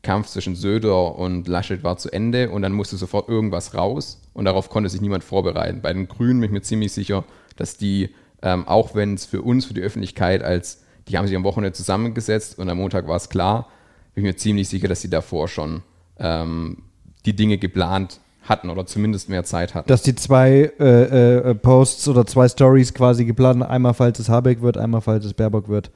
Kampf 0.04 0.28
zwischen 0.28 0.56
Söder 0.56 1.16
und 1.16 1.48
Laschet 1.48 1.84
war 1.84 1.98
zu 1.98 2.12
Ende 2.12 2.52
und 2.52 2.62
dann 2.62 2.72
musste 2.72 2.96
sofort 2.96 3.28
irgendwas 3.28 3.74
raus 3.74 4.22
und 4.34 4.46
darauf 4.46 4.70
konnte 4.70 4.90
sich 4.90 5.02
niemand 5.02 5.24
vorbereiten. 5.24 5.82
Bei 5.82 5.92
den 5.92 6.08
Grünen 6.08 6.40
bin 6.40 6.50
ich 6.50 6.54
mir 6.54 6.62
ziemlich 6.62 6.94
sicher, 6.94 7.26
dass 7.58 7.76
die, 7.76 8.14
ähm, 8.44 8.68
auch 8.68 8.94
wenn 8.94 9.16
es 9.16 9.26
für 9.26 9.42
uns, 9.42 9.66
für 9.66 9.74
die 9.74 9.82
Öffentlichkeit 9.82 10.44
als, 10.44 10.84
die 11.08 11.18
haben 11.18 11.28
sich 11.28 11.36
am 11.36 11.44
Wochenende 11.44 11.74
zusammengesetzt 11.74 12.60
und 12.60 12.70
am 12.70 12.78
Montag 12.78 13.08
war 13.08 13.16
es 13.16 13.30
klar, 13.30 13.68
bin 14.14 14.24
ich 14.24 14.30
mir 14.30 14.38
ziemlich 14.38 14.70
sicher, 14.70 14.88
dass 14.88 15.02
sie 15.02 15.10
davor 15.10 15.48
schon 15.48 15.82
ähm, 16.20 16.84
die 17.25 17.36
Dinge 17.36 17.58
geplant 17.58 18.20
hatten 18.44 18.70
oder 18.70 18.86
zumindest 18.86 19.29
mehr 19.29 19.44
Zeit 19.44 19.74
hatten. 19.74 19.88
Dass 19.88 20.03
die 20.03 20.15
zwei 20.15 20.72
äh, 20.79 21.38
äh, 21.38 21.55
Posts 21.55 22.08
oder 22.10 22.25
zwei 22.25 22.48
Stories 22.48 22.94
quasi 22.94 23.25
geplant, 23.25 23.63
einmal 23.63 23.94
falls 23.94 24.20
es 24.20 24.29
Habeck 24.29 24.62
wird, 24.62 24.77
einmal 24.77 25.01
falls 25.01 25.25
es 25.25 25.34
Baerbock 25.34 25.67
wird. 25.67 25.91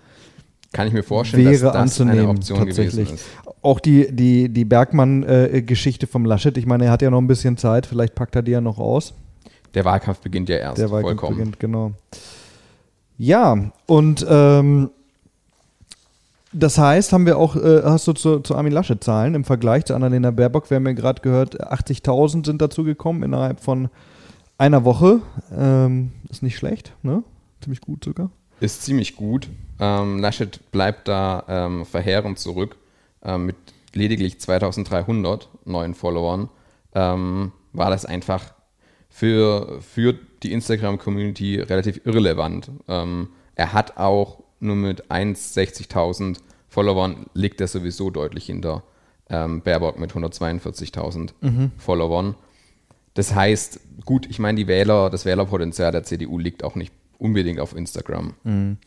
Kann 0.71 0.87
ich 0.87 0.93
mir 0.93 1.03
vorstellen, 1.03 1.45
wäre 1.45 1.53
dass 1.53 1.61
das 1.61 1.75
anzunehmen, 1.75 2.19
eine 2.19 2.29
Option 2.29 2.59
tatsächlich. 2.59 3.07
gewesen 3.07 3.15
ist. 3.15 3.25
Auch 3.61 3.79
die, 3.79 4.07
die, 4.11 4.49
die 4.49 4.65
Bergmann-Geschichte 4.65 6.07
vom 6.07 6.25
Laschet, 6.25 6.55
ich 6.57 6.65
meine, 6.65 6.85
er 6.85 6.91
hat 6.91 7.01
ja 7.01 7.09
noch 7.09 7.19
ein 7.19 7.27
bisschen 7.27 7.57
Zeit, 7.57 7.85
vielleicht 7.85 8.15
packt 8.15 8.35
er 8.35 8.43
die 8.43 8.51
ja 8.51 8.61
noch 8.61 8.77
aus. 8.77 9.13
Der 9.73 9.85
Wahlkampf 9.85 10.19
beginnt 10.19 10.49
ja 10.49 10.57
erst. 10.57 10.77
Der 10.77 10.91
Wahlkampf 10.91 11.19
vollkommen. 11.21 11.37
beginnt, 11.37 11.59
genau. 11.59 11.91
Ja, 13.17 13.71
und 13.85 14.25
ähm, 14.29 14.91
das 16.51 16.77
heißt, 16.77 17.13
haben 17.13 17.25
wir 17.25 17.37
auch, 17.37 17.55
äh, 17.55 17.83
hast 17.83 18.07
du 18.07 18.13
zu, 18.13 18.39
zu 18.39 18.55
Armin 18.55 18.73
Laschet 18.73 19.03
Zahlen 19.03 19.35
im 19.35 19.43
Vergleich 19.43 19.85
zu 19.85 19.93
Annalena 19.93 20.31
Baerbock? 20.31 20.69
Wir 20.69 20.75
haben 20.75 20.87
ja 20.87 20.93
gerade 20.93 21.21
gehört, 21.21 21.61
80.000 21.61 22.45
sind 22.45 22.61
dazu 22.61 22.83
gekommen 22.83 23.23
innerhalb 23.23 23.59
von 23.59 23.89
einer 24.57 24.83
Woche. 24.83 25.21
Ähm, 25.55 26.11
ist 26.29 26.43
nicht 26.43 26.57
schlecht, 26.57 26.93
ne? 27.03 27.23
Ziemlich 27.61 27.81
gut 27.81 28.03
sogar. 28.03 28.31
Ist 28.59 28.83
ziemlich 28.83 29.15
gut. 29.15 29.47
Ähm, 29.79 30.19
Laschet 30.19 30.59
bleibt 30.71 31.07
da 31.07 31.43
ähm, 31.47 31.85
verheerend 31.85 32.39
zurück 32.39 32.77
ähm, 33.23 33.45
mit 33.45 33.55
lediglich 33.93 34.39
2300 34.39 35.49
neuen 35.65 35.93
Followern. 35.93 36.49
Ähm, 36.93 37.51
war 37.73 37.89
das 37.89 38.05
einfach 38.05 38.53
für, 39.09 39.81
für 39.81 40.15
die 40.43 40.51
Instagram-Community 40.51 41.59
relativ 41.61 42.01
irrelevant. 42.05 42.71
Ähm, 42.87 43.29
er 43.55 43.73
hat 43.73 43.97
auch 43.97 44.43
nur 44.59 44.75
mit 44.75 45.09
1,60.000 45.09 46.37
Followern 46.67 47.25
liegt 47.33 47.61
er 47.61 47.67
sowieso 47.67 48.09
deutlich 48.09 48.45
hinter 48.45 48.83
ähm, 49.29 49.61
Baerbock 49.61 49.99
mit 49.99 50.11
142.000 50.11 51.29
mhm. 51.41 51.71
Followern. 51.77 52.35
Das 53.15 53.33
heißt, 53.33 53.79
gut, 54.05 54.27
ich 54.29 54.39
meine, 54.39 54.57
die 54.57 54.67
Wähler, 54.67 55.09
das 55.09 55.25
Wählerpotenzial 55.25 55.91
der 55.91 56.03
CDU 56.03 56.37
liegt 56.37 56.63
auch 56.63 56.75
nicht 56.75 56.93
unbedingt 57.17 57.59
auf 57.59 57.75
Instagram. 57.75 58.33
Mhm. 58.43 58.77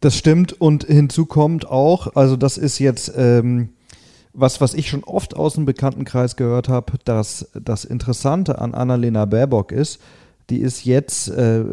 Das 0.00 0.16
stimmt 0.16 0.52
und 0.60 0.84
hinzu 0.84 1.24
kommt 1.24 1.66
auch, 1.66 2.14
also 2.14 2.36
das 2.36 2.58
ist 2.58 2.78
jetzt 2.78 3.12
ähm, 3.16 3.70
was, 4.34 4.60
was 4.60 4.74
ich 4.74 4.90
schon 4.90 5.04
oft 5.04 5.36
aus 5.36 5.54
dem 5.54 5.64
Bekanntenkreis 5.64 6.36
gehört 6.36 6.68
habe, 6.68 6.94
dass 7.04 7.50
das 7.54 7.84
Interessante 7.84 8.58
an 8.58 8.74
Annalena 8.74 9.24
Baerbock 9.24 9.72
ist, 9.72 10.00
die 10.50 10.60
ist 10.60 10.84
jetzt, 10.84 11.28
äh, 11.28 11.64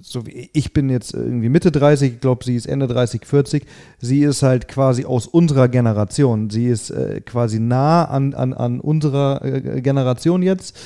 so 0.00 0.26
wie 0.26 0.50
ich 0.52 0.72
bin 0.72 0.88
jetzt 0.88 1.14
irgendwie 1.14 1.48
Mitte 1.48 1.70
30, 1.70 2.14
ich 2.14 2.20
glaube, 2.20 2.44
sie 2.44 2.56
ist 2.56 2.66
Ende 2.66 2.86
30, 2.86 3.26
40. 3.26 3.66
Sie 3.98 4.20
ist 4.22 4.42
halt 4.42 4.68
quasi 4.68 5.04
aus 5.04 5.26
unserer 5.26 5.68
Generation. 5.68 6.50
Sie 6.50 6.66
ist 6.66 6.90
äh, 6.90 7.20
quasi 7.20 7.60
nah 7.60 8.04
an, 8.04 8.34
an, 8.34 8.54
an 8.54 8.80
unserer 8.80 9.44
äh, 9.44 9.80
Generation 9.82 10.42
jetzt 10.42 10.78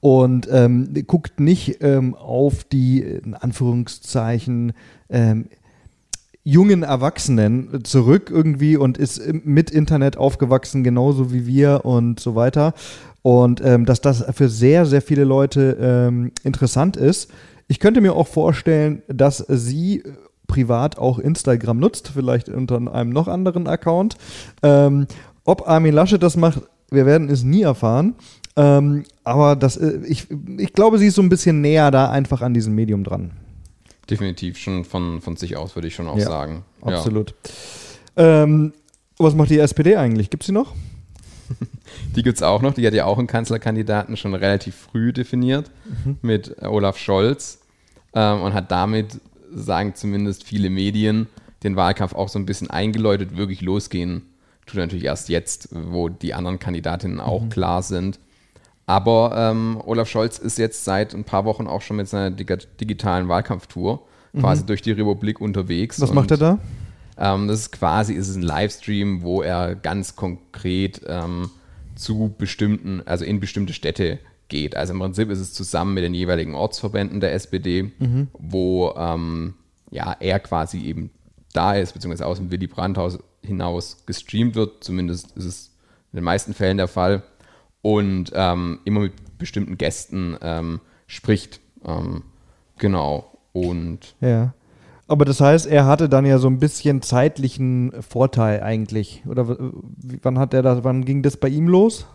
und 0.00 0.48
ähm, 0.50 0.94
guckt 1.06 1.40
nicht 1.40 1.82
ähm, 1.82 2.14
auf 2.14 2.64
die, 2.64 3.00
in 3.00 3.34
Anführungszeichen, 3.34 4.72
ähm, 5.10 5.46
jungen 6.42 6.82
Erwachsenen 6.82 7.84
zurück 7.84 8.30
irgendwie 8.30 8.78
und 8.78 8.96
ist 8.96 9.20
mit 9.44 9.70
Internet 9.70 10.16
aufgewachsen, 10.16 10.82
genauso 10.82 11.32
wie 11.32 11.46
wir 11.46 11.84
und 11.84 12.18
so 12.18 12.34
weiter. 12.34 12.72
Und 13.22 13.60
ähm, 13.64 13.84
dass 13.84 14.00
das 14.00 14.24
für 14.32 14.48
sehr, 14.48 14.86
sehr 14.86 15.02
viele 15.02 15.24
Leute 15.24 15.76
ähm, 15.80 16.32
interessant 16.42 16.96
ist. 16.96 17.30
Ich 17.68 17.78
könnte 17.78 18.00
mir 18.00 18.14
auch 18.14 18.26
vorstellen, 18.26 19.02
dass 19.08 19.38
sie 19.48 20.02
privat 20.46 20.98
auch 20.98 21.18
Instagram 21.18 21.78
nutzt, 21.78 22.08
vielleicht 22.14 22.48
unter 22.48 22.76
einem 22.92 23.10
noch 23.10 23.28
anderen 23.28 23.66
Account. 23.66 24.16
Ähm, 24.62 25.06
ob 25.44 25.68
Armin 25.68 25.94
Laschet 25.94 26.22
das 26.22 26.36
macht, 26.36 26.62
wir 26.90 27.06
werden 27.06 27.28
es 27.28 27.44
nie 27.44 27.62
erfahren. 27.62 28.14
Ähm, 28.56 29.04
aber 29.22 29.54
das, 29.54 29.76
äh, 29.76 30.00
ich, 30.06 30.26
ich 30.58 30.72
glaube, 30.72 30.98
sie 30.98 31.06
ist 31.06 31.14
so 31.14 31.22
ein 31.22 31.28
bisschen 31.28 31.60
näher 31.60 31.90
da 31.90 32.10
einfach 32.10 32.42
an 32.42 32.52
diesem 32.52 32.74
Medium 32.74 33.04
dran. 33.04 33.30
Definitiv, 34.08 34.58
schon 34.58 34.84
von, 34.84 35.20
von 35.20 35.36
sich 35.36 35.56
aus 35.56 35.76
würde 35.76 35.88
ich 35.88 35.94
schon 35.94 36.08
auch 36.08 36.18
ja, 36.18 36.26
sagen. 36.26 36.64
Absolut. 36.82 37.34
Ja. 38.16 38.42
Ähm, 38.42 38.72
was 39.18 39.34
macht 39.34 39.50
die 39.50 39.58
SPD 39.58 39.96
eigentlich? 39.96 40.30
Gibt 40.30 40.42
es 40.42 40.48
sie 40.48 40.52
noch? 40.52 40.74
die 42.16 42.22
gibt 42.22 42.36
es 42.36 42.42
auch 42.42 42.62
noch. 42.62 42.74
Die 42.74 42.86
hat 42.86 42.94
ja 42.94 43.04
auch 43.04 43.18
einen 43.18 43.26
Kanzlerkandidaten 43.26 44.16
schon 44.16 44.34
relativ 44.34 44.74
früh 44.74 45.12
definiert 45.12 45.70
mhm. 46.04 46.18
mit 46.22 46.62
Olaf 46.62 46.98
Scholz 46.98 47.60
ähm, 48.14 48.42
und 48.42 48.54
hat 48.54 48.70
damit, 48.70 49.20
sagen 49.52 49.94
zumindest 49.94 50.44
viele 50.44 50.70
Medien, 50.70 51.26
den 51.62 51.76
Wahlkampf 51.76 52.14
auch 52.14 52.28
so 52.28 52.38
ein 52.38 52.46
bisschen 52.46 52.70
eingeläutet, 52.70 53.36
wirklich 53.36 53.60
losgehen. 53.60 54.22
Tut 54.66 54.76
natürlich 54.76 55.04
erst 55.04 55.28
jetzt, 55.28 55.68
wo 55.72 56.08
die 56.08 56.34
anderen 56.34 56.58
Kandidatinnen 56.58 57.20
auch 57.20 57.42
mhm. 57.42 57.48
klar 57.50 57.82
sind. 57.82 58.18
Aber 58.86 59.34
ähm, 59.36 59.80
Olaf 59.84 60.08
Scholz 60.08 60.38
ist 60.38 60.58
jetzt 60.58 60.84
seit 60.84 61.14
ein 61.14 61.24
paar 61.24 61.44
Wochen 61.44 61.66
auch 61.66 61.80
schon 61.80 61.96
mit 61.96 62.08
seiner 62.08 62.30
digitalen 62.30 63.28
Wahlkampftour 63.28 64.02
mhm. 64.32 64.40
quasi 64.40 64.66
durch 64.66 64.82
die 64.82 64.92
Republik 64.92 65.40
unterwegs. 65.40 66.00
Was 66.00 66.12
macht 66.12 66.30
er 66.30 66.36
da? 66.38 66.58
Ähm, 67.20 67.46
das 67.46 67.60
ist 67.60 67.72
quasi 67.72 68.14
ist 68.14 68.28
es 68.28 68.36
ein 68.36 68.42
Livestream, 68.42 69.22
wo 69.22 69.42
er 69.42 69.74
ganz 69.74 70.16
konkret 70.16 71.02
ähm, 71.06 71.50
zu 71.94 72.34
bestimmten, 72.36 73.02
also 73.04 73.24
in 73.24 73.38
bestimmte 73.40 73.74
Städte 73.74 74.18
geht. 74.48 74.74
Also 74.74 74.94
im 74.94 74.98
Prinzip 74.98 75.30
ist 75.30 75.38
es 75.38 75.52
zusammen 75.52 75.94
mit 75.94 76.02
den 76.02 76.14
jeweiligen 76.14 76.54
Ortsverbänden 76.54 77.20
der 77.20 77.34
SPD, 77.34 77.92
mhm. 77.98 78.28
wo 78.32 78.94
ähm, 78.96 79.54
ja, 79.90 80.16
er 80.18 80.40
quasi 80.40 80.80
eben 80.80 81.10
da 81.52 81.74
ist, 81.74 81.92
beziehungsweise 81.92 82.26
aus 82.26 82.38
dem 82.38 82.50
Willy 82.50 82.66
Brandt-Haus 82.66 83.18
hinaus 83.42 84.04
gestreamt 84.06 84.54
wird. 84.54 84.82
Zumindest 84.82 85.36
ist 85.36 85.44
es 85.44 85.70
in 86.12 86.16
den 86.16 86.24
meisten 86.24 86.54
Fällen 86.54 86.78
der 86.78 86.88
Fall 86.88 87.22
und 87.82 88.32
ähm, 88.34 88.80
immer 88.84 89.00
mit 89.00 89.38
bestimmten 89.38 89.78
Gästen 89.78 90.36
ähm, 90.40 90.80
spricht. 91.06 91.60
Ähm, 91.84 92.22
genau. 92.78 93.38
Und 93.52 94.14
ja. 94.20 94.54
Aber 95.10 95.24
das 95.24 95.40
heißt, 95.40 95.66
er 95.66 95.86
hatte 95.86 96.08
dann 96.08 96.24
ja 96.24 96.38
so 96.38 96.46
ein 96.46 96.60
bisschen 96.60 97.02
zeitlichen 97.02 97.90
Vorteil 98.00 98.62
eigentlich. 98.62 99.24
Oder 99.26 99.56
wann 100.22 100.38
hat 100.38 100.54
er 100.54 100.62
das, 100.62 100.84
wann 100.84 101.04
ging 101.04 101.24
das 101.24 101.36
bei 101.36 101.48
ihm 101.48 101.66
los? 101.66 102.06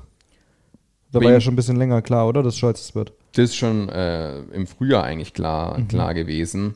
Da 1.12 1.20
war 1.20 1.30
ja 1.30 1.42
schon 1.42 1.56
ein 1.56 1.58
bisschen 1.58 1.76
länger 1.76 2.02
klar, 2.02 2.26
oder? 2.26 2.42
Dass 2.42 2.58
Scholz 2.58 2.80
es 2.80 2.96
wird. 2.96 3.12
Das 3.34 3.50
ist 3.50 3.58
schon 3.58 3.90
äh, 3.90 4.40
im 4.44 4.66
Frühjahr 4.66 5.04
eigentlich 5.04 5.34
klar, 5.34 5.78
mhm. 5.78 5.90
klar 5.90 6.14
gewesen. 6.14 6.76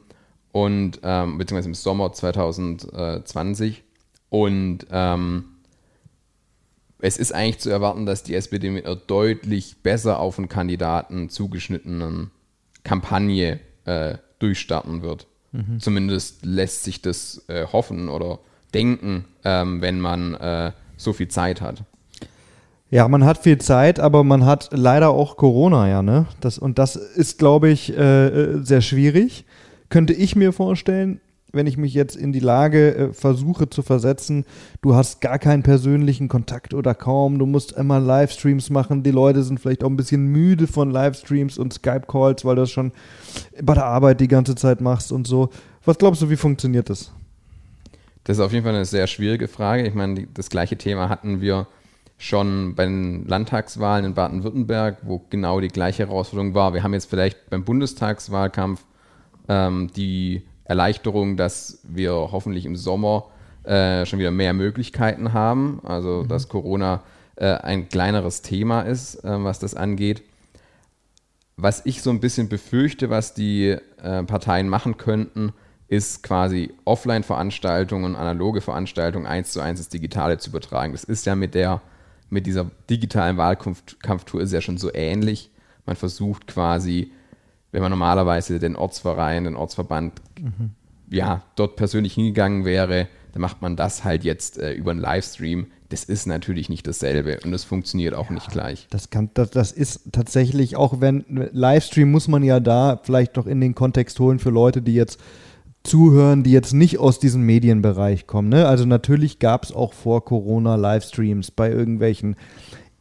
Und 0.51 0.99
ähm, 1.03 1.37
beziehungsweise 1.37 1.69
im 1.69 1.73
Sommer 1.73 2.11
2020. 2.11 3.81
Und 4.27 4.87
ähm, 4.91 5.45
es 6.99 7.15
ist 7.15 7.33
eigentlich 7.33 7.59
zu 7.59 7.69
erwarten, 7.69 8.05
dass 8.05 8.23
die 8.23 8.35
SPD 8.35 8.71
mit 8.71 8.85
einer 8.85 8.97
deutlich 8.97 9.77
besser 9.83 10.19
auf 10.19 10.37
einen 10.37 10.49
Kandidaten 10.49 11.29
zugeschnittenen 11.29 12.31
Kampagne 12.83 13.61
äh, 13.85 14.17
durchstarten 14.39 15.01
wird. 15.01 15.27
Mhm. 15.51 15.79
Zumindest 15.79 16.45
lässt 16.45 16.83
sich 16.83 17.01
das 17.01 17.43
äh, 17.47 17.65
hoffen 17.65 18.09
oder 18.09 18.39
denken, 18.73 19.25
ähm, 19.43 19.81
wenn 19.81 19.99
man 19.99 20.35
äh, 20.35 20.71
so 20.97 21.13
viel 21.13 21.27
Zeit 21.27 21.61
hat. 21.61 21.83
Ja, 22.91 23.07
man 23.07 23.23
hat 23.23 23.37
viel 23.37 23.59
Zeit, 23.59 23.99
aber 23.99 24.23
man 24.23 24.45
hat 24.45 24.69
leider 24.71 25.09
auch 25.09 25.37
Corona, 25.37 25.87
ja, 25.87 26.01
ne? 26.01 26.25
Das, 26.41 26.57
und 26.57 26.79
das 26.79 26.95
ist, 26.95 27.37
glaube 27.37 27.69
ich, 27.69 27.95
äh, 27.95 28.27
äh 28.27 28.63
sehr 28.63 28.81
schwierig. 28.81 29.45
Könnte 29.89 30.13
ich 30.13 30.35
mir 30.35 30.53
vorstellen, 30.53 31.21
wenn 31.51 31.67
ich 31.67 31.77
mich 31.77 31.93
jetzt 31.93 32.15
in 32.15 32.31
die 32.31 32.39
Lage 32.39 32.95
äh, 32.95 33.13
versuche 33.13 33.69
zu 33.69 33.81
versetzen, 33.81 34.45
du 34.81 34.95
hast 34.95 35.21
gar 35.21 35.39
keinen 35.39 35.63
persönlichen 35.63 36.27
Kontakt 36.27 36.73
oder 36.73 36.93
kaum, 36.93 37.39
du 37.39 37.45
musst 37.45 37.71
immer 37.73 37.99
Livestreams 37.99 38.69
machen, 38.69 39.03
die 39.03 39.11
Leute 39.11 39.43
sind 39.43 39.59
vielleicht 39.59 39.83
auch 39.83 39.89
ein 39.89 39.97
bisschen 39.97 40.27
müde 40.27 40.67
von 40.67 40.91
Livestreams 40.91 41.57
und 41.57 41.73
Skype-Calls, 41.73 42.45
weil 42.45 42.55
du 42.55 42.61
das 42.61 42.71
schon 42.71 42.91
bei 43.61 43.73
der 43.73 43.85
Arbeit 43.85 44.21
die 44.21 44.27
ganze 44.27 44.55
Zeit 44.55 44.81
machst 44.81 45.11
und 45.11 45.27
so. 45.27 45.49
Was 45.85 45.97
glaubst 45.97 46.21
du, 46.21 46.29
wie 46.29 46.35
funktioniert 46.35 46.89
das? 46.89 47.11
Das 48.23 48.37
ist 48.37 48.43
auf 48.43 48.51
jeden 48.51 48.63
Fall 48.63 48.75
eine 48.75 48.85
sehr 48.85 49.07
schwierige 49.07 49.47
Frage. 49.47 49.87
Ich 49.87 49.93
meine, 49.93 50.27
das 50.33 50.49
gleiche 50.49 50.77
Thema 50.77 51.09
hatten 51.09 51.41
wir 51.41 51.67
schon 52.19 52.75
bei 52.75 52.83
den 52.83 53.25
Landtagswahlen 53.25 54.05
in 54.05 54.13
Baden-Württemberg, 54.13 54.97
wo 55.03 55.25
genau 55.29 55.61
die 55.61 55.69
gleiche 55.69 56.05
Herausforderung 56.05 56.53
war. 56.53 56.73
Wir 56.73 56.83
haben 56.83 56.93
jetzt 56.93 57.09
vielleicht 57.09 57.49
beim 57.49 57.63
Bundestagswahlkampf 57.63 58.83
ähm, 59.47 59.89
die 59.95 60.43
Erleichterung, 60.69 61.35
dass 61.35 61.79
wir 61.83 62.13
hoffentlich 62.13 62.65
im 62.65 62.75
Sommer 62.75 63.25
äh, 63.63 64.05
schon 64.05 64.19
wieder 64.19 64.31
mehr 64.31 64.53
Möglichkeiten 64.53 65.33
haben. 65.33 65.81
Also, 65.83 66.23
mhm. 66.23 66.27
dass 66.27 66.47
Corona 66.47 67.01
äh, 67.35 67.55
ein 67.55 67.89
kleineres 67.89 68.43
Thema 68.43 68.83
ist, 68.83 69.23
äh, 69.25 69.43
was 69.43 69.59
das 69.59 69.73
angeht. 69.73 70.21
Was 71.57 71.85
ich 71.85 72.01
so 72.01 72.11
ein 72.11 72.19
bisschen 72.19 72.49
befürchte, 72.49 73.09
was 73.09 73.33
die 73.33 73.77
äh, 74.01 74.23
Parteien 74.23 74.69
machen 74.69 74.97
könnten, 74.97 75.53
ist 75.87 76.21
quasi 76.21 76.71
Offline-Veranstaltungen, 76.85 78.15
analoge 78.15 78.61
Veranstaltungen 78.61 79.25
eins 79.25 79.51
zu 79.51 79.59
eins 79.59 79.79
ins 79.79 79.89
Digitale 79.89 80.37
zu 80.37 80.51
übertragen. 80.51 80.93
Das 80.93 81.03
ist 81.03 81.25
ja 81.25 81.35
mit 81.35 81.55
der, 81.55 81.81
mit 82.29 82.45
dieser 82.45 82.69
digitalen 82.89 83.37
Wahlkampftour 83.37 84.39
ist 84.39 84.53
ja 84.53 84.61
schon 84.61 84.77
so 84.77 84.93
ähnlich. 84.93 85.49
Man 85.87 85.95
versucht 85.95 86.45
quasi, 86.45 87.11
wenn 87.71 87.81
man 87.81 87.91
normalerweise 87.91 88.59
den 88.59 88.75
Ortsverein, 88.75 89.43
den 89.43 89.55
Ortsverband, 89.55 90.21
mhm. 90.39 90.71
ja, 91.09 91.43
dort 91.55 91.75
persönlich 91.75 92.13
hingegangen 92.13 92.65
wäre, 92.65 93.07
dann 93.33 93.41
macht 93.41 93.61
man 93.61 93.75
das 93.75 94.03
halt 94.03 94.23
jetzt 94.23 94.57
äh, 94.57 94.73
über 94.73 94.91
einen 94.91 94.99
Livestream. 94.99 95.67
Das 95.89 96.03
ist 96.03 96.27
natürlich 96.27 96.69
nicht 96.69 96.85
dasselbe 96.85 97.39
und 97.43 97.51
das 97.51 97.63
funktioniert 97.63 98.13
auch 98.13 98.27
ja, 98.27 98.33
nicht 98.33 98.51
gleich. 98.51 98.87
Das, 98.91 99.09
kann, 99.09 99.31
das, 99.33 99.51
das 99.51 99.71
ist 99.71 100.11
tatsächlich, 100.11 100.75
auch 100.75 101.01
wenn 101.01 101.25
Livestream 101.51 102.11
muss 102.11 102.27
man 102.27 102.43
ja 102.43 102.59
da 102.59 102.99
vielleicht 103.01 103.35
noch 103.35 103.47
in 103.47 103.59
den 103.59 103.75
Kontext 103.75 104.19
holen 104.19 104.39
für 104.39 104.51
Leute, 104.51 104.81
die 104.81 104.93
jetzt 104.93 105.19
zuhören, 105.83 106.43
die 106.43 106.51
jetzt 106.51 106.73
nicht 106.73 106.99
aus 106.99 107.19
diesem 107.19 107.43
Medienbereich 107.43 108.27
kommen. 108.27 108.49
Ne? 108.49 108.67
Also 108.67 108.85
natürlich 108.85 109.39
gab 109.39 109.63
es 109.63 109.71
auch 109.71 109.93
vor 109.93 110.25
Corona 110.25 110.75
Livestreams 110.75 111.51
bei 111.51 111.71
irgendwelchen 111.71 112.35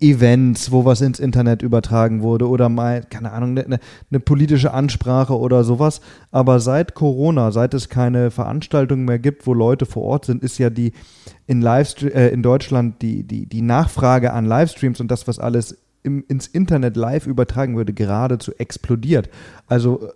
Events, 0.01 0.71
wo 0.71 0.85
was 0.85 1.01
ins 1.01 1.19
Internet 1.19 1.63
übertragen 1.63 2.23
wurde 2.23 2.49
oder 2.49 2.69
mal, 2.69 3.03
keine 3.03 3.33
Ahnung, 3.33 3.59
eine, 3.59 3.81
eine 4.11 4.21
politische 4.21 4.73
Ansprache 4.73 5.37
oder 5.37 5.65
sowas. 5.65 6.01
Aber 6.31 6.61
seit 6.61 6.95
Corona, 6.95 7.51
seit 7.51 7.75
es 7.75 7.89
keine 7.89 8.31
Veranstaltungen 8.31 9.05
mehr 9.05 9.19
gibt, 9.19 9.47
wo 9.47 9.55
Leute 9.55 9.87
vor 9.87 10.05
Ort 10.05 10.25
sind, 10.27 10.43
ist 10.43 10.59
ja 10.59 10.71
die 10.71 10.93
in, 11.47 11.61
Livestream, 11.61 12.13
äh, 12.13 12.29
in 12.29 12.43
Deutschland 12.43 13.03
die, 13.03 13.25
die, 13.25 13.47
die 13.47 13.63
Nachfrage 13.63 14.33
an 14.33 14.45
Livestreams 14.45 15.01
und 15.01 15.11
das, 15.11 15.27
was 15.27 15.39
alles 15.39 15.77
im, 16.03 16.25
ins 16.29 16.47
Internet 16.47 16.97
live 16.97 17.27
übertragen 17.27 17.77
würde, 17.77 17.93
geradezu 17.93 18.53
explodiert. 18.59 19.29
Also 19.67 20.09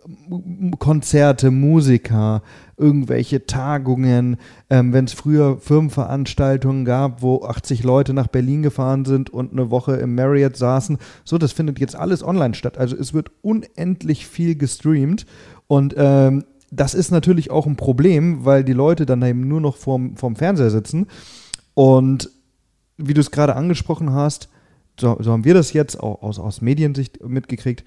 Konzerte, 0.79 1.51
Musiker, 1.51 2.43
irgendwelche 2.77 3.47
Tagungen, 3.47 4.37
ähm, 4.71 4.93
wenn 4.93 5.05
es 5.05 5.13
früher 5.13 5.59
Firmenveranstaltungen 5.59 6.85
gab, 6.85 7.23
wo 7.23 7.45
80 7.45 7.83
Leute 7.83 8.15
nach 8.15 8.29
Berlin 8.29 8.63
gefahren 8.63 9.05
sind 9.05 9.31
und 9.31 9.53
eine 9.53 9.71
Woche 9.71 9.97
im 9.97 10.15
Marriott 10.15 10.57
saßen, 10.57 10.99
so, 11.25 11.39
das 11.39 11.53
findet 11.53 11.79
jetzt 11.79 11.97
alles 11.97 12.25
online 12.25 12.55
statt. 12.55 12.79
Also 12.79 12.97
es 12.97 13.13
wird 13.13 13.31
unendlich 13.43 14.27
viel 14.27 14.57
gestreamt 14.57 15.27
und 15.67 15.95
ähm, 15.97 16.45
das 16.71 16.95
ist 16.95 17.11
natürlich 17.11 17.51
auch 17.51 17.67
ein 17.67 17.77
Problem, 17.77 18.47
weil 18.47 18.65
die 18.65 18.73
Leute 18.73 19.05
dann 19.05 19.23
eben 19.23 19.47
nur 19.47 19.61
noch 19.61 19.77
vorm, 19.77 20.17
vorm 20.17 20.37
Fernseher 20.37 20.71
sitzen 20.71 21.07
und 21.75 22.31
wie 22.97 23.15
du 23.15 23.21
es 23.21 23.31
gerade 23.31 23.57
angesprochen 23.57 24.13
hast, 24.13 24.49
so, 25.03 25.19
so 25.21 25.33
haben 25.33 25.45
wir 25.45 25.53
das 25.55 25.75
jetzt 25.75 26.01
auch 26.01 26.23
aus, 26.23 26.39
aus 26.39 26.63
Mediensicht 26.63 27.23
mitgekriegt, 27.23 27.85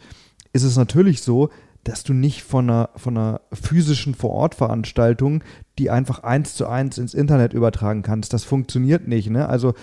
ist 0.53 0.63
es 0.63 0.77
natürlich 0.77 1.21
so, 1.21 1.49
dass 1.83 2.03
du 2.03 2.13
nicht 2.13 2.43
von 2.43 2.69
einer, 2.69 2.89
von 2.95 3.17
einer 3.17 3.41
physischen 3.51 4.15
Vorortveranstaltung 4.15 5.43
die 5.77 5.89
einfach 5.89 6.23
eins 6.23 6.55
zu 6.55 6.67
eins 6.67 6.97
ins 6.97 7.13
Internet 7.13 7.53
übertragen 7.53 8.01
kannst. 8.01 8.33
Das 8.33 8.43
funktioniert 8.43 9.07
nicht. 9.07 9.29
Ne? 9.29 9.49
Also 9.49 9.73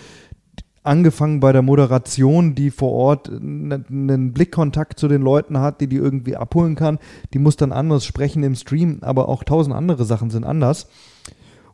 angefangen 0.83 1.41
bei 1.41 1.53
der 1.53 1.63
Moderation, 1.63 2.55
die 2.55 2.71
vor 2.71 2.93
Ort 2.93 3.29
einen 3.29 4.33
Blickkontakt 4.33 4.99
zu 4.99 5.09
den 5.09 5.23
Leuten 5.23 5.59
hat, 5.59 5.81
die 5.81 5.87
die 5.87 5.97
irgendwie 5.97 6.37
abholen 6.37 6.75
kann, 6.75 6.99
die 7.35 7.39
muss 7.39 7.57
dann 7.57 7.73
anders 7.73 8.05
sprechen 8.05 8.43
im 8.43 8.55
Stream, 8.55 8.99
aber 9.03 9.29
auch 9.29 9.45
tausend 9.45 9.75
andere 9.75 10.05
Sachen 10.05 10.31
sind 10.31 10.45
anders. 10.45 10.89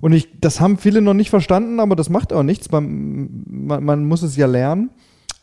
Und 0.00 0.12
ich, 0.12 0.40
das 0.40 0.60
haben 0.60 0.78
viele 0.78 1.00
noch 1.00 1.14
nicht 1.14 1.30
verstanden, 1.30 1.80
aber 1.80 1.96
das 1.96 2.10
macht 2.10 2.32
auch 2.32 2.42
nichts. 2.42 2.70
Man, 2.70 3.44
man, 3.46 3.84
man 3.84 4.04
muss 4.04 4.22
es 4.22 4.36
ja 4.36 4.46
lernen. 4.46 4.90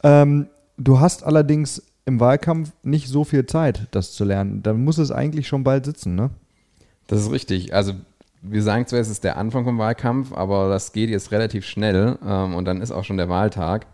Ähm, 0.06 0.48
du 0.78 1.00
hast 1.00 1.24
allerdings 1.24 1.82
im 2.06 2.20
Wahlkampf 2.20 2.72
nicht 2.84 3.08
so 3.08 3.24
viel 3.24 3.48
Zeit, 3.48 3.88
das 3.90 4.14
zu 4.14 4.24
lernen. 4.24 4.62
Dann 4.62 4.84
muss 4.84 5.00
es 5.00 5.12
eigentlich 5.12 5.48
schon 5.48 5.64
bald 5.64 5.86
sitzen, 5.86 6.14
ne? 6.14 6.30
Das 7.08 7.22
ist 7.22 7.32
richtig. 7.32 7.74
Also 7.74 7.94
wir 8.44 8.62
sagen 8.62 8.86
zwar, 8.86 9.00
es 9.00 9.10
ist 9.10 9.24
der 9.24 9.38
Anfang 9.38 9.64
vom 9.64 9.80
Wahlkampf, 9.80 10.32
aber 10.32 10.70
das 10.70 10.94
geht 10.94 11.10
jetzt 11.10 11.32
relativ 11.32 11.66
schnell 11.66 12.20
ähm, 12.24 12.54
und 12.54 12.66
dann 12.66 12.82
ist 12.82 12.92
auch 12.92 13.04
schon 13.04 13.18
der 13.18 13.30
Wahltag. 13.30 13.88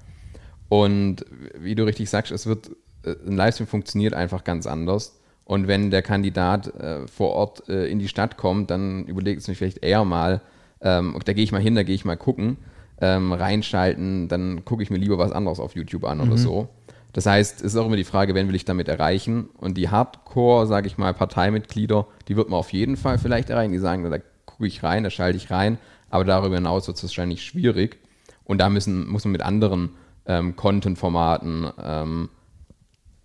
Und 0.67 1.25
wie 1.57 1.75
du 1.75 1.83
richtig 1.83 2.09
sagst, 2.09 2.33
es 2.33 2.45
wird, 2.45 2.71
äh, 3.05 3.15
ein 3.25 3.37
Livestream 3.37 3.67
funktioniert 3.67 4.13
einfach 4.13 4.43
ganz 4.43 4.67
anders. 4.67 5.17
Und 5.45 5.67
wenn 5.67 5.91
der 5.91 6.01
Kandidat 6.01 6.75
äh, 6.75 7.07
vor 7.07 7.31
Ort 7.31 7.69
äh, 7.69 7.87
in 7.87 7.99
die 7.99 8.09
Stadt 8.09 8.35
kommt, 8.35 8.69
dann 8.69 9.05
überlegt 9.05 9.41
es 9.41 9.47
mich 9.47 9.57
vielleicht 9.57 9.83
eher 9.83 10.03
mal, 10.03 10.41
ähm, 10.81 11.17
da 11.23 11.31
gehe 11.31 11.43
ich 11.43 11.53
mal 11.53 11.61
hin, 11.61 11.75
da 11.75 11.83
gehe 11.83 11.95
ich 11.95 12.03
mal 12.03 12.17
gucken 12.17 12.57
ähm, 13.01 13.33
reinschalten, 13.33 14.27
dann 14.27 14.63
gucke 14.63 14.83
ich 14.83 14.89
mir 14.89 14.97
lieber 14.97 15.17
was 15.17 15.31
anderes 15.31 15.59
auf 15.59 15.75
YouTube 15.75 16.05
an 16.05 16.19
mhm. 16.19 16.23
oder 16.23 16.37
so. 16.37 16.69
Das 17.13 17.25
heißt, 17.25 17.57
es 17.57 17.73
ist 17.73 17.75
auch 17.75 17.87
immer 17.87 17.97
die 17.97 18.05
Frage, 18.05 18.35
wen 18.35 18.47
will 18.47 18.55
ich 18.55 18.63
damit 18.63 18.87
erreichen? 18.87 19.49
Und 19.57 19.75
die 19.75 19.89
Hardcore, 19.89 20.65
sage 20.67 20.87
ich 20.87 20.97
mal, 20.97 21.13
Parteimitglieder, 21.13 22.07
die 22.27 22.37
wird 22.37 22.49
man 22.49 22.59
auf 22.59 22.71
jeden 22.71 22.95
Fall 22.95 23.17
vielleicht 23.17 23.49
erreichen. 23.49 23.73
Die 23.73 23.79
sagen, 23.79 24.09
da 24.09 24.19
gucke 24.45 24.67
ich 24.67 24.81
rein, 24.83 25.03
da 25.03 25.09
schalte 25.09 25.35
ich 25.35 25.51
rein. 25.51 25.77
Aber 26.09 26.23
darüber 26.23 26.55
hinaus 26.55 26.87
wird 26.87 26.97
es 26.97 27.03
wahrscheinlich 27.03 27.43
schwierig. 27.43 27.99
Und 28.45 28.59
da 28.59 28.69
müssen, 28.69 29.09
muss 29.09 29.25
man 29.25 29.33
mit 29.33 29.41
anderen 29.41 29.91
ähm, 30.25 30.55
Content-Formaten 30.55 31.67
ähm, 31.83 32.29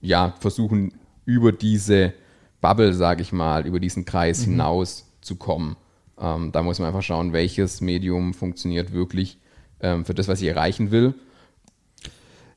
ja, 0.00 0.34
versuchen, 0.40 0.94
über 1.24 1.52
diese 1.52 2.12
Bubble, 2.60 2.92
sage 2.92 3.22
ich 3.22 3.32
mal, 3.32 3.66
über 3.66 3.78
diesen 3.78 4.04
Kreis 4.04 4.46
mhm. 4.46 4.52
hinaus 4.52 5.12
zu 5.20 5.36
kommen. 5.36 5.76
Ähm, 6.18 6.50
da 6.50 6.62
muss 6.62 6.78
man 6.78 6.88
einfach 6.88 7.02
schauen, 7.02 7.32
welches 7.32 7.80
Medium 7.80 8.34
funktioniert 8.34 8.92
wirklich 8.92 9.38
ähm, 9.80 10.04
für 10.04 10.14
das, 10.14 10.28
was 10.28 10.40
ich 10.40 10.48
erreichen 10.48 10.90
will. 10.90 11.14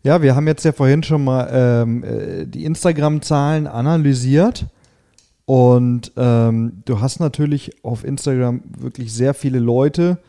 Ja, 0.01 0.21
wir 0.21 0.35
haben 0.35 0.47
jetzt 0.47 0.63
ja 0.63 0.71
vorhin 0.71 1.03
schon 1.03 1.23
mal 1.23 1.49
ähm, 1.51 2.03
äh, 2.03 2.45
die 2.45 2.65
Instagram-Zahlen 2.65 3.67
analysiert. 3.67 4.65
Und 5.45 6.11
ähm, 6.15 6.83
du 6.85 7.01
hast 7.01 7.19
natürlich 7.19 7.83
auf 7.83 8.03
Instagram 8.03 8.61
wirklich 8.77 9.11
sehr 9.11 9.33
viele 9.33 9.59
Leute, 9.59 10.19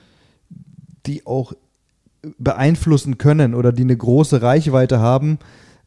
die 1.06 1.26
auch 1.26 1.52
beeinflussen 2.38 3.18
können 3.18 3.54
oder 3.54 3.70
die 3.70 3.82
eine 3.82 3.96
große 3.96 4.42
Reichweite 4.42 4.98
haben. 4.98 5.38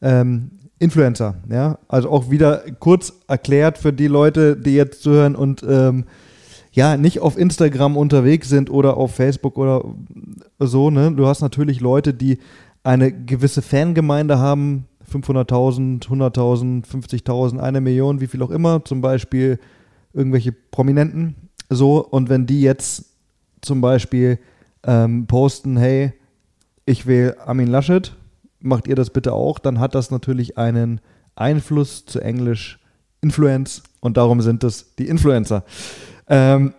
Ähm, 0.01 0.51
Influencer, 0.79 1.35
ja. 1.49 1.79
Also 1.87 2.09
auch 2.09 2.29
wieder 2.29 2.63
kurz 2.79 3.13
erklärt 3.27 3.77
für 3.77 3.93
die 3.93 4.07
Leute, 4.07 4.55
die 4.55 4.75
jetzt 4.75 5.01
zuhören 5.01 5.35
und 5.35 5.63
ähm, 5.67 6.05
ja, 6.73 6.97
nicht 6.97 7.19
auf 7.21 7.37
Instagram 7.37 7.95
unterwegs 7.95 8.49
sind 8.49 8.69
oder 8.69 8.97
auf 8.97 9.15
Facebook 9.15 9.57
oder 9.57 9.85
so, 10.59 10.89
ne? 10.89 11.11
Du 11.11 11.27
hast 11.27 11.41
natürlich 11.41 11.79
Leute, 11.79 12.13
die 12.13 12.39
eine 12.83 13.11
gewisse 13.11 13.61
Fangemeinde 13.61 14.39
haben, 14.39 14.85
500.000, 15.11 16.07
100.000, 16.07 16.85
50.000, 16.85 17.59
eine 17.59 17.79
Million, 17.79 18.19
wie 18.19 18.27
viel 18.27 18.41
auch 18.41 18.49
immer, 18.49 18.83
zum 18.83 19.01
Beispiel 19.01 19.59
irgendwelche 20.13 20.51
Prominenten, 20.51 21.35
so, 21.69 22.05
und 22.05 22.29
wenn 22.29 22.45
die 22.45 22.61
jetzt 22.61 23.05
zum 23.61 23.81
Beispiel 23.81 24.39
ähm, 24.83 25.27
posten, 25.27 25.77
hey, 25.77 26.13
ich 26.85 27.05
will 27.05 27.35
Armin 27.45 27.67
Laschet, 27.67 28.15
macht 28.59 28.87
ihr 28.87 28.95
das 28.95 29.09
bitte 29.09 29.33
auch, 29.33 29.59
dann 29.59 29.79
hat 29.79 29.95
das 29.95 30.11
natürlich 30.11 30.57
einen 30.57 31.01
Einfluss 31.35 32.05
zu 32.05 32.19
Englisch 32.19 32.79
Influence 33.21 33.83
und 34.01 34.17
darum 34.17 34.41
sind 34.41 34.63
es 34.63 34.95
die 34.95 35.07
Influencer. 35.07 35.63
Ähm, 36.27 36.73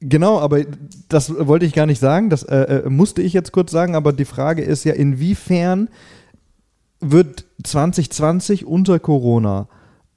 genau, 0.00 0.38
aber 0.38 0.64
das 1.08 1.32
wollte 1.46 1.66
ich 1.66 1.72
gar 1.72 1.86
nicht 1.86 2.00
sagen, 2.00 2.30
das 2.30 2.42
äh, 2.42 2.82
äh 2.84 2.90
musste 2.90 3.22
ich 3.22 3.32
jetzt 3.32 3.52
kurz 3.52 3.70
sagen, 3.70 3.94
aber 3.94 4.12
die 4.12 4.24
Frage 4.24 4.62
ist 4.62 4.84
ja, 4.84 4.94
inwiefern 4.94 5.88
wird 7.00 7.44
2020 7.64 8.66
unter 8.66 8.98
Corona, 8.98 9.68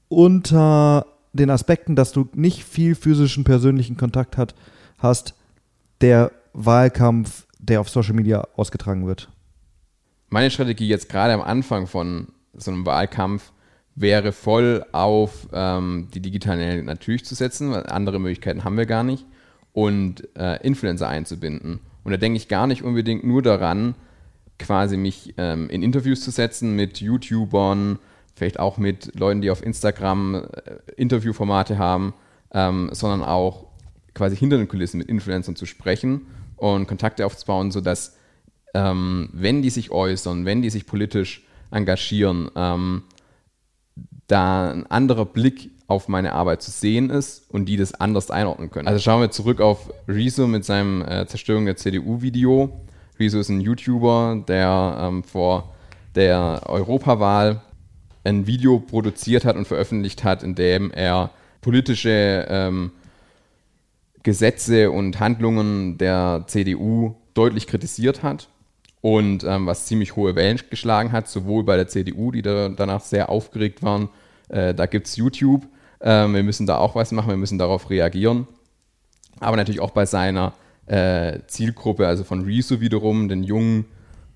unter 0.07 1.05
den 1.33 1.49
Aspekten, 1.49 1.95
dass 1.95 2.11
du 2.11 2.27
nicht 2.33 2.63
viel 2.63 2.95
physischen 2.95 3.43
persönlichen 3.43 3.97
Kontakt 3.97 4.37
hat, 4.37 4.55
hast, 4.97 5.35
der 6.01 6.31
Wahlkampf, 6.53 7.47
der 7.59 7.79
auf 7.81 7.89
Social 7.89 8.13
Media 8.13 8.47
ausgetragen 8.55 9.05
wird? 9.07 9.29
Meine 10.29 10.51
Strategie 10.51 10.87
jetzt 10.87 11.09
gerade 11.09 11.33
am 11.33 11.41
Anfang 11.41 11.87
von 11.87 12.27
so 12.53 12.71
einem 12.71 12.85
Wahlkampf 12.85 13.51
wäre 14.01 14.31
voll 14.31 14.85
auf 14.91 15.47
ähm, 15.53 16.09
die 16.13 16.19
digitalen 16.19 16.85
natürlich 16.85 17.25
zu 17.25 17.35
setzen, 17.35 17.71
weil 17.71 17.85
andere 17.87 18.19
Möglichkeiten 18.19 18.63
haben 18.63 18.77
wir 18.77 18.85
gar 18.85 19.03
nicht, 19.03 19.25
und 19.73 20.27
äh, 20.35 20.61
Influencer 20.65 21.07
einzubinden. 21.07 21.79
Und 22.03 22.11
da 22.11 22.17
denke 22.17 22.37
ich 22.37 22.47
gar 22.47 22.67
nicht 22.67 22.83
unbedingt 22.83 23.23
nur 23.23 23.41
daran, 23.41 23.95
quasi 24.59 24.97
mich 24.97 25.33
ähm, 25.37 25.69
in 25.69 25.83
Interviews 25.83 26.21
zu 26.21 26.31
setzen 26.31 26.75
mit 26.75 26.99
YouTubern, 26.99 27.99
vielleicht 28.35 28.59
auch 28.59 28.77
mit 28.77 29.17
Leuten, 29.17 29.41
die 29.41 29.49
auf 29.49 29.63
Instagram 29.63 30.35
äh, 30.35 30.41
Interviewformate 30.97 31.77
haben, 31.77 32.13
ähm, 32.53 32.89
sondern 32.91 33.23
auch 33.23 33.67
quasi 34.13 34.35
hinter 34.35 34.57
den 34.57 34.67
Kulissen 34.67 34.97
mit 34.97 35.07
Influencern 35.07 35.55
zu 35.55 35.65
sprechen 35.65 36.27
und 36.57 36.87
Kontakte 36.87 37.25
aufzubauen, 37.25 37.71
sodass, 37.71 38.17
ähm, 38.73 39.29
wenn 39.31 39.61
die 39.61 39.69
sich 39.69 39.91
äußern, 39.91 40.45
wenn 40.45 40.61
die 40.61 40.69
sich 40.69 40.85
politisch 40.85 41.45
engagieren, 41.71 42.49
ähm, 42.55 43.03
da 44.31 44.71
ein 44.71 44.87
anderer 44.87 45.25
Blick 45.25 45.71
auf 45.87 46.07
meine 46.07 46.33
Arbeit 46.33 46.61
zu 46.61 46.71
sehen 46.71 47.09
ist 47.09 47.43
und 47.49 47.65
die 47.65 47.75
das 47.75 47.93
anders 47.93 48.31
einordnen 48.31 48.71
können. 48.71 48.87
Also 48.87 48.99
schauen 48.99 49.21
wir 49.21 49.31
zurück 49.31 49.59
auf 49.59 49.91
Rezo 50.07 50.47
mit 50.47 50.63
seinem 50.63 51.01
äh, 51.01 51.27
Zerstörung 51.27 51.65
der 51.65 51.75
CDU-Video. 51.75 52.71
Rezo 53.19 53.39
ist 53.39 53.49
ein 53.49 53.59
YouTuber, 53.59 54.43
der 54.47 54.97
ähm, 55.01 55.23
vor 55.23 55.73
der 56.15 56.61
Europawahl 56.65 57.61
ein 58.23 58.47
Video 58.47 58.79
produziert 58.79 59.43
hat 59.43 59.57
und 59.57 59.67
veröffentlicht 59.67 60.23
hat, 60.23 60.43
in 60.43 60.55
dem 60.55 60.91
er 60.91 61.31
politische 61.59 62.45
ähm, 62.49 62.91
Gesetze 64.23 64.91
und 64.91 65.19
Handlungen 65.19 65.97
der 65.97 66.45
CDU 66.47 67.15
deutlich 67.33 67.67
kritisiert 67.67 68.23
hat 68.23 68.47
und 69.01 69.43
ähm, 69.43 69.65
was 69.65 69.87
ziemlich 69.87 70.15
hohe 70.15 70.35
Wellen 70.35 70.59
geschlagen 70.69 71.11
hat, 71.11 71.27
sowohl 71.27 71.63
bei 71.63 71.75
der 71.75 71.87
CDU, 71.87 72.31
die 72.31 72.43
da 72.43 72.69
danach 72.69 73.01
sehr 73.01 73.29
aufgeregt 73.29 73.81
waren, 73.83 74.09
äh, 74.51 74.73
da 74.73 74.85
gibt 74.85 75.07
es 75.07 75.15
YouTube, 75.15 75.67
äh, 75.99 76.27
wir 76.27 76.43
müssen 76.43 76.67
da 76.67 76.77
auch 76.77 76.95
was 76.95 77.11
machen, 77.11 77.29
wir 77.29 77.37
müssen 77.37 77.57
darauf 77.57 77.89
reagieren, 77.89 78.47
aber 79.39 79.57
natürlich 79.57 79.79
auch 79.79 79.91
bei 79.91 80.05
seiner 80.05 80.53
äh, 80.85 81.39
Zielgruppe, 81.47 82.07
also 82.07 82.23
von 82.23 82.43
Rezo 82.43 82.81
wiederum, 82.81 83.29
den 83.29 83.43
jungen 83.43 83.85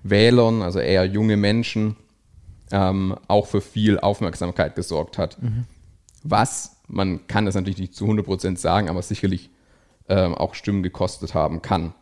Wählern, 0.02 0.62
also 0.62 0.78
eher 0.78 1.04
junge 1.04 1.36
Menschen, 1.36 1.96
ähm, 2.72 3.16
auch 3.28 3.46
für 3.46 3.60
viel 3.60 3.98
Aufmerksamkeit 4.00 4.74
gesorgt 4.74 5.18
hat. 5.18 5.40
Mhm. 5.40 5.64
Was, 6.22 6.78
man 6.88 7.26
kann 7.26 7.46
das 7.46 7.54
natürlich 7.54 7.78
nicht 7.78 7.94
zu 7.94 8.06
100% 8.06 8.56
sagen, 8.56 8.88
aber 8.88 9.02
sicherlich 9.02 9.50
ähm, 10.08 10.34
auch 10.34 10.54
Stimmen 10.54 10.82
gekostet 10.82 11.34
haben 11.34 11.62
kann. 11.62 11.94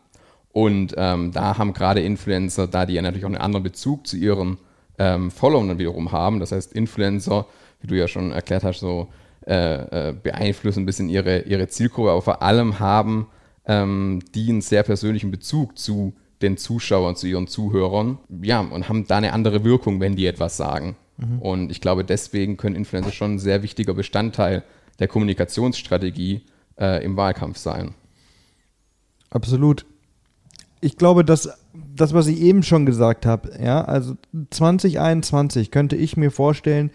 Und 0.51 0.93
ähm, 0.97 1.31
da 1.33 1.57
haben 1.57 1.73
gerade 1.73 2.01
Influencer, 2.01 2.67
da 2.67 2.85
die 2.85 2.93
ja 2.93 3.01
natürlich 3.01 3.25
auch 3.25 3.29
einen 3.29 3.37
anderen 3.37 3.63
Bezug 3.63 4.07
zu 4.07 4.15
ihren 4.15 4.57
ähm, 4.97 5.29
Followern 5.29 5.77
wiederum 5.77 6.11
haben, 6.11 6.39
das 6.39 6.53
heißt 6.53 6.71
Influencer, 6.73 7.45
wie 7.85 7.87
du 7.87 7.97
ja 7.97 8.07
schon 8.07 8.31
erklärt 8.31 8.63
hast, 8.63 8.79
so 8.79 9.09
äh, 9.45 10.09
äh, 10.09 10.13
beeinflussen 10.13 10.81
ein 10.81 10.85
bisschen 10.87 11.07
ihre, 11.07 11.41
ihre 11.41 11.67
Zielgruppe, 11.67 12.09
aber 12.09 12.21
vor 12.23 12.41
allem 12.41 12.79
haben 12.79 13.27
ähm, 13.67 14.21
die 14.33 14.49
einen 14.49 14.61
sehr 14.61 14.81
persönlichen 14.81 15.29
Bezug 15.29 15.77
zu 15.77 16.13
den 16.41 16.57
Zuschauern, 16.57 17.15
zu 17.15 17.27
ihren 17.27 17.47
Zuhörern, 17.47 18.17
ja, 18.41 18.59
und 18.59 18.89
haben 18.89 19.05
da 19.07 19.17
eine 19.17 19.33
andere 19.33 19.63
Wirkung, 19.63 19.99
wenn 19.99 20.15
die 20.15 20.25
etwas 20.25 20.57
sagen. 20.57 20.95
Mhm. 21.17 21.39
Und 21.39 21.71
ich 21.71 21.79
glaube, 21.79 22.03
deswegen 22.03 22.57
können 22.57 22.75
Influencer 22.75 23.11
schon 23.11 23.35
ein 23.35 23.39
sehr 23.39 23.61
wichtiger 23.61 23.93
Bestandteil 23.93 24.63
der 24.99 25.07
Kommunikationsstrategie 25.07 26.41
äh, 26.79 27.03
im 27.05 27.15
Wahlkampf 27.15 27.57
sein. 27.57 27.93
Absolut. 29.29 29.85
Ich 30.81 30.97
glaube, 30.97 31.23
dass 31.23 31.49
das, 31.95 32.13
was 32.13 32.27
ich 32.27 32.39
eben 32.39 32.63
schon 32.63 32.85
gesagt 32.85 33.25
habe, 33.25 33.51
ja, 33.61 33.83
also 33.83 34.15
2021 34.49 35.69
könnte 35.69 35.95
ich 35.95 36.17
mir 36.17 36.31
vorstellen, 36.31 36.89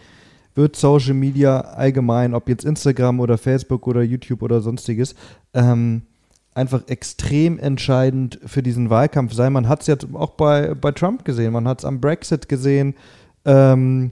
wird 0.61 0.77
Social 0.77 1.15
Media 1.15 1.61
allgemein, 1.61 2.35
ob 2.35 2.49
jetzt 2.49 2.65
Instagram 2.65 3.19
oder 3.19 3.39
Facebook 3.39 3.87
oder 3.87 4.03
YouTube 4.03 4.43
oder 4.43 4.61
sonstiges, 4.61 5.15
ähm, 5.55 6.03
einfach 6.55 6.87
extrem 6.89 7.59
entscheidend 7.59 8.39
für 8.45 8.63
diesen 8.63 8.91
Wahlkampf 8.91 9.33
sein. 9.33 9.53
Man 9.53 9.69
hat 9.69 9.81
es 9.81 9.87
jetzt 9.87 10.07
auch 10.13 10.33
bei, 10.33 10.75
bei 10.75 10.93
Trump 10.93 11.25
gesehen, 11.25 11.53
man 11.53 11.67
hat 11.67 11.79
es 11.79 11.85
am 11.85 12.01
Brexit 12.01 12.49
gesehen. 12.49 12.95
Ähm, 13.45 14.11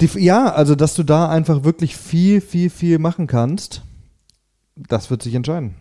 die, 0.00 0.10
ja, 0.18 0.52
also 0.52 0.74
dass 0.74 0.94
du 0.94 1.02
da 1.02 1.30
einfach 1.30 1.64
wirklich 1.64 1.96
viel, 1.96 2.42
viel, 2.42 2.68
viel 2.68 2.98
machen 2.98 3.26
kannst, 3.26 3.82
das 4.76 5.10
wird 5.10 5.22
sich 5.22 5.34
entscheiden. 5.34 5.74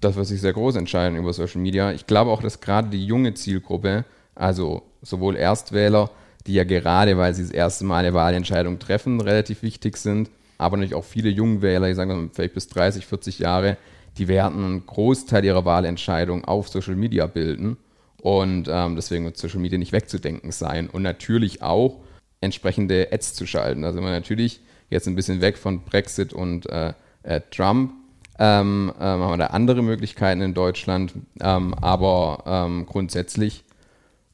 Das 0.00 0.16
wird 0.16 0.26
sich 0.26 0.40
sehr 0.40 0.54
groß 0.54 0.74
entscheiden 0.76 1.16
über 1.16 1.32
Social 1.32 1.60
Media. 1.60 1.92
Ich 1.92 2.06
glaube 2.06 2.30
auch, 2.32 2.42
dass 2.42 2.60
gerade 2.60 2.88
die 2.88 3.06
junge 3.06 3.34
Zielgruppe, 3.34 4.04
also 4.34 4.82
sowohl 5.02 5.36
Erstwähler, 5.36 6.10
die 6.50 6.56
ja 6.56 6.64
gerade, 6.64 7.16
weil 7.16 7.32
sie 7.32 7.42
das 7.42 7.52
erste 7.52 7.84
Mal 7.84 7.98
eine 7.98 8.12
Wahlentscheidung 8.12 8.80
treffen, 8.80 9.20
relativ 9.20 9.62
wichtig 9.62 9.96
sind, 9.96 10.30
aber 10.58 10.76
natürlich 10.76 10.96
auch 10.96 11.04
viele 11.04 11.30
Jungwähler, 11.30 11.88
ich 11.88 11.94
sage 11.94 12.12
mal 12.12 12.28
vielleicht 12.32 12.54
bis 12.54 12.66
30, 12.68 13.06
40 13.06 13.38
Jahre, 13.38 13.76
die 14.18 14.26
werden 14.26 14.64
einen 14.64 14.86
Großteil 14.86 15.44
ihrer 15.44 15.64
Wahlentscheidung 15.64 16.44
auf 16.44 16.68
Social 16.68 16.96
Media 16.96 17.26
bilden. 17.26 17.76
Und 18.20 18.68
ähm, 18.68 18.96
deswegen 18.96 19.24
wird 19.24 19.38
Social 19.38 19.60
Media 19.60 19.78
nicht 19.78 19.92
wegzudenken 19.92 20.50
sein. 20.50 20.90
Und 20.90 21.02
natürlich 21.02 21.62
auch 21.62 22.00
entsprechende 22.40 23.08
Ads 23.12 23.34
zu 23.34 23.46
schalten. 23.46 23.84
Also 23.84 24.00
man 24.00 24.10
natürlich 24.10 24.60
jetzt 24.90 25.06
ein 25.06 25.14
bisschen 25.14 25.40
weg 25.40 25.56
von 25.56 25.82
Brexit 25.84 26.32
und 26.32 26.68
äh, 26.68 26.92
äh, 27.22 27.40
Trump. 27.52 27.92
Ähm, 28.38 28.92
ähm, 28.98 29.20
haben 29.20 29.30
wir 29.30 29.36
da 29.36 29.46
andere 29.46 29.82
Möglichkeiten 29.82 30.42
in 30.42 30.52
Deutschland. 30.52 31.14
Ähm, 31.40 31.74
aber 31.74 32.42
ähm, 32.44 32.86
grundsätzlich 32.86 33.64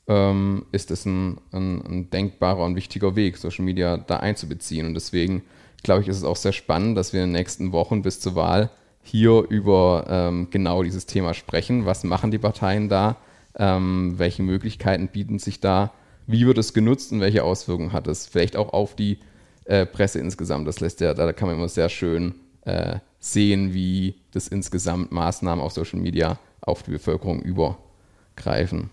ähm, 0.08 0.66
ist 0.72 0.90
es 0.90 1.04
ein, 1.04 1.38
ein, 1.52 1.82
ein, 1.84 2.10
denkbarer 2.10 2.64
und 2.64 2.76
wichtiger 2.76 3.16
Weg, 3.16 3.36
Social 3.36 3.64
Media 3.64 3.96
da 3.96 4.18
einzubeziehen. 4.18 4.86
Und 4.86 4.94
deswegen 4.94 5.42
glaube 5.82 6.02
ich, 6.02 6.08
ist 6.08 6.18
es 6.18 6.24
auch 6.24 6.36
sehr 6.36 6.52
spannend, 6.52 6.96
dass 6.96 7.12
wir 7.12 7.22
in 7.22 7.30
den 7.30 7.40
nächsten 7.40 7.72
Wochen 7.72 8.02
bis 8.02 8.20
zur 8.20 8.34
Wahl 8.34 8.70
hier 9.02 9.44
über 9.48 10.06
ähm, 10.08 10.48
genau 10.50 10.82
dieses 10.82 11.06
Thema 11.06 11.34
sprechen. 11.34 11.86
Was 11.86 12.04
machen 12.04 12.30
die 12.30 12.38
Parteien 12.38 12.88
da? 12.88 13.16
Ähm, 13.58 14.14
welche 14.16 14.42
Möglichkeiten 14.42 15.08
bieten 15.08 15.38
sich 15.38 15.60
da? 15.60 15.92
Wie 16.26 16.46
wird 16.46 16.58
es 16.58 16.74
genutzt 16.74 17.12
und 17.12 17.20
welche 17.20 17.44
Auswirkungen 17.44 17.92
hat 17.92 18.08
es? 18.08 18.26
Vielleicht 18.26 18.56
auch 18.56 18.72
auf 18.72 18.96
die 18.96 19.18
äh, 19.64 19.86
Presse 19.86 20.18
insgesamt. 20.18 20.66
Das 20.66 20.80
lässt 20.80 21.00
ja, 21.00 21.14
da 21.14 21.32
kann 21.32 21.48
man 21.48 21.56
immer 21.56 21.68
sehr 21.68 21.88
schön 21.88 22.34
äh, 22.62 22.98
sehen, 23.20 23.72
wie 23.74 24.16
das 24.32 24.48
insgesamt 24.48 25.12
Maßnahmen 25.12 25.64
auf 25.64 25.72
Social 25.72 26.00
Media 26.00 26.38
auf 26.60 26.82
die 26.82 26.90
Bevölkerung 26.90 27.42
übergreifen. 27.42 28.90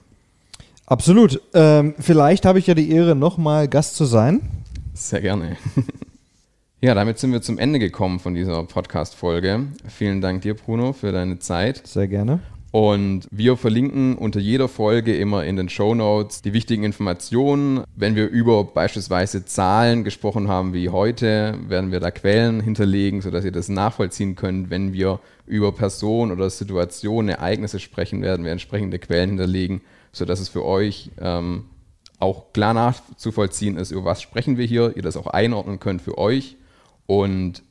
Absolut. 0.86 1.42
Ähm, 1.54 1.96
vielleicht 2.00 2.46
habe 2.46 2.60
ich 2.60 2.68
ja 2.68 2.74
die 2.74 2.92
Ehre, 2.92 3.16
nochmal 3.16 3.68
Gast 3.68 3.96
zu 3.96 4.06
sein. 4.06 4.42
Sehr 4.94 5.22
gerne. 5.22 5.58
Ja, 6.84 6.94
damit 6.94 7.18
sind 7.18 7.32
wir 7.32 7.42
zum 7.42 7.60
Ende 7.60 7.80
gekommen 7.80 8.20
von 8.20 8.34
dieser 8.34 8.62
Podcast-Folge. 8.66 9.68
Vielen 9.88 10.20
Dank 10.20 10.42
dir, 10.42 10.54
Bruno, 10.54 10.92
für 10.92 11.14
deine 11.14 11.40
Zeit. 11.40 11.88
Sehr 11.88 12.10
gerne. 12.10 12.42
Und 12.72 13.26
wir 13.32 13.56
verlinken 13.56 14.18
unter 14.18 14.42
jeder 14.42 14.68
Folge 14.68 15.16
immer 15.16 15.46
in 15.46 15.56
den 15.56 15.70
Show 15.70 15.96
Notes 15.96 16.42
die 16.42 16.52
wichtigen 16.52 16.84
Informationen. 16.84 17.86
Wenn 17.96 18.18
wir 18.18 18.28
über 18.28 18.66
beispielsweise 18.66 19.46
Zahlen 19.46 20.04
gesprochen 20.04 20.50
haben 20.50 20.74
wie 20.74 20.90
heute, 20.90 21.58
werden 21.70 21.94
wir 21.94 22.02
da 22.02 22.12
Quellen 22.12 22.60
hinterlegen, 22.60 23.22
sodass 23.22 23.46
ihr 23.46 23.54
das 23.54 23.70
nachvollziehen 23.70 24.36
könnt. 24.36 24.70
Wenn 24.70 24.92
wir 24.92 25.22
über 25.46 25.72
Personen 25.72 26.34
oder 26.34 26.50
Situationen, 26.50 27.30
Ereignisse 27.30 27.80
sprechen, 27.80 28.22
werden 28.22 28.44
wir 28.44 28.52
entsprechende 28.52 29.00
Quellen 29.00 29.30
hinterlegen, 29.30 29.80
sodass 30.14 30.40
es 30.40 30.48
für 30.48 30.64
euch 30.64 31.12
ähm, 31.20 31.66
auch 32.20 32.54
klar 32.54 32.74
nachzuvollziehen 32.74 33.76
ist, 33.76 33.92
über 33.92 34.06
was 34.06 34.22
sprechen 34.22 34.58
wir 34.58 34.66
hier, 34.66 34.96
ihr 34.96 35.02
das 35.02 35.18
auch 35.18 35.28
einordnen 35.28 35.80
könnt 35.82 36.02
für 36.02 36.18
euch 36.18 36.56
und 37.06 37.62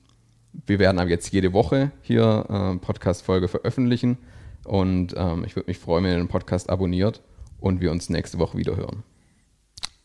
wir 0.66 0.78
werden 0.78 0.98
aber 0.98 1.10
jetzt 1.10 1.32
jede 1.32 1.52
Woche 1.52 1.92
hier 2.02 2.46
äh, 2.48 2.78
Podcast-Folge 2.78 3.48
veröffentlichen. 3.48 4.18
Und 4.64 5.14
ähm, 5.16 5.44
ich 5.44 5.56
würde 5.56 5.68
mich 5.70 5.78
freuen, 5.78 6.04
wenn 6.04 6.12
ihr 6.12 6.18
den 6.18 6.28
Podcast 6.28 6.70
abonniert 6.70 7.22
und 7.58 7.80
wir 7.80 7.90
uns 7.90 8.10
nächste 8.10 8.38
Woche 8.38 8.58
wieder 8.58 8.76
hören. 8.76 9.02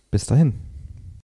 Bis 0.09 0.25
dahin. 0.25 0.76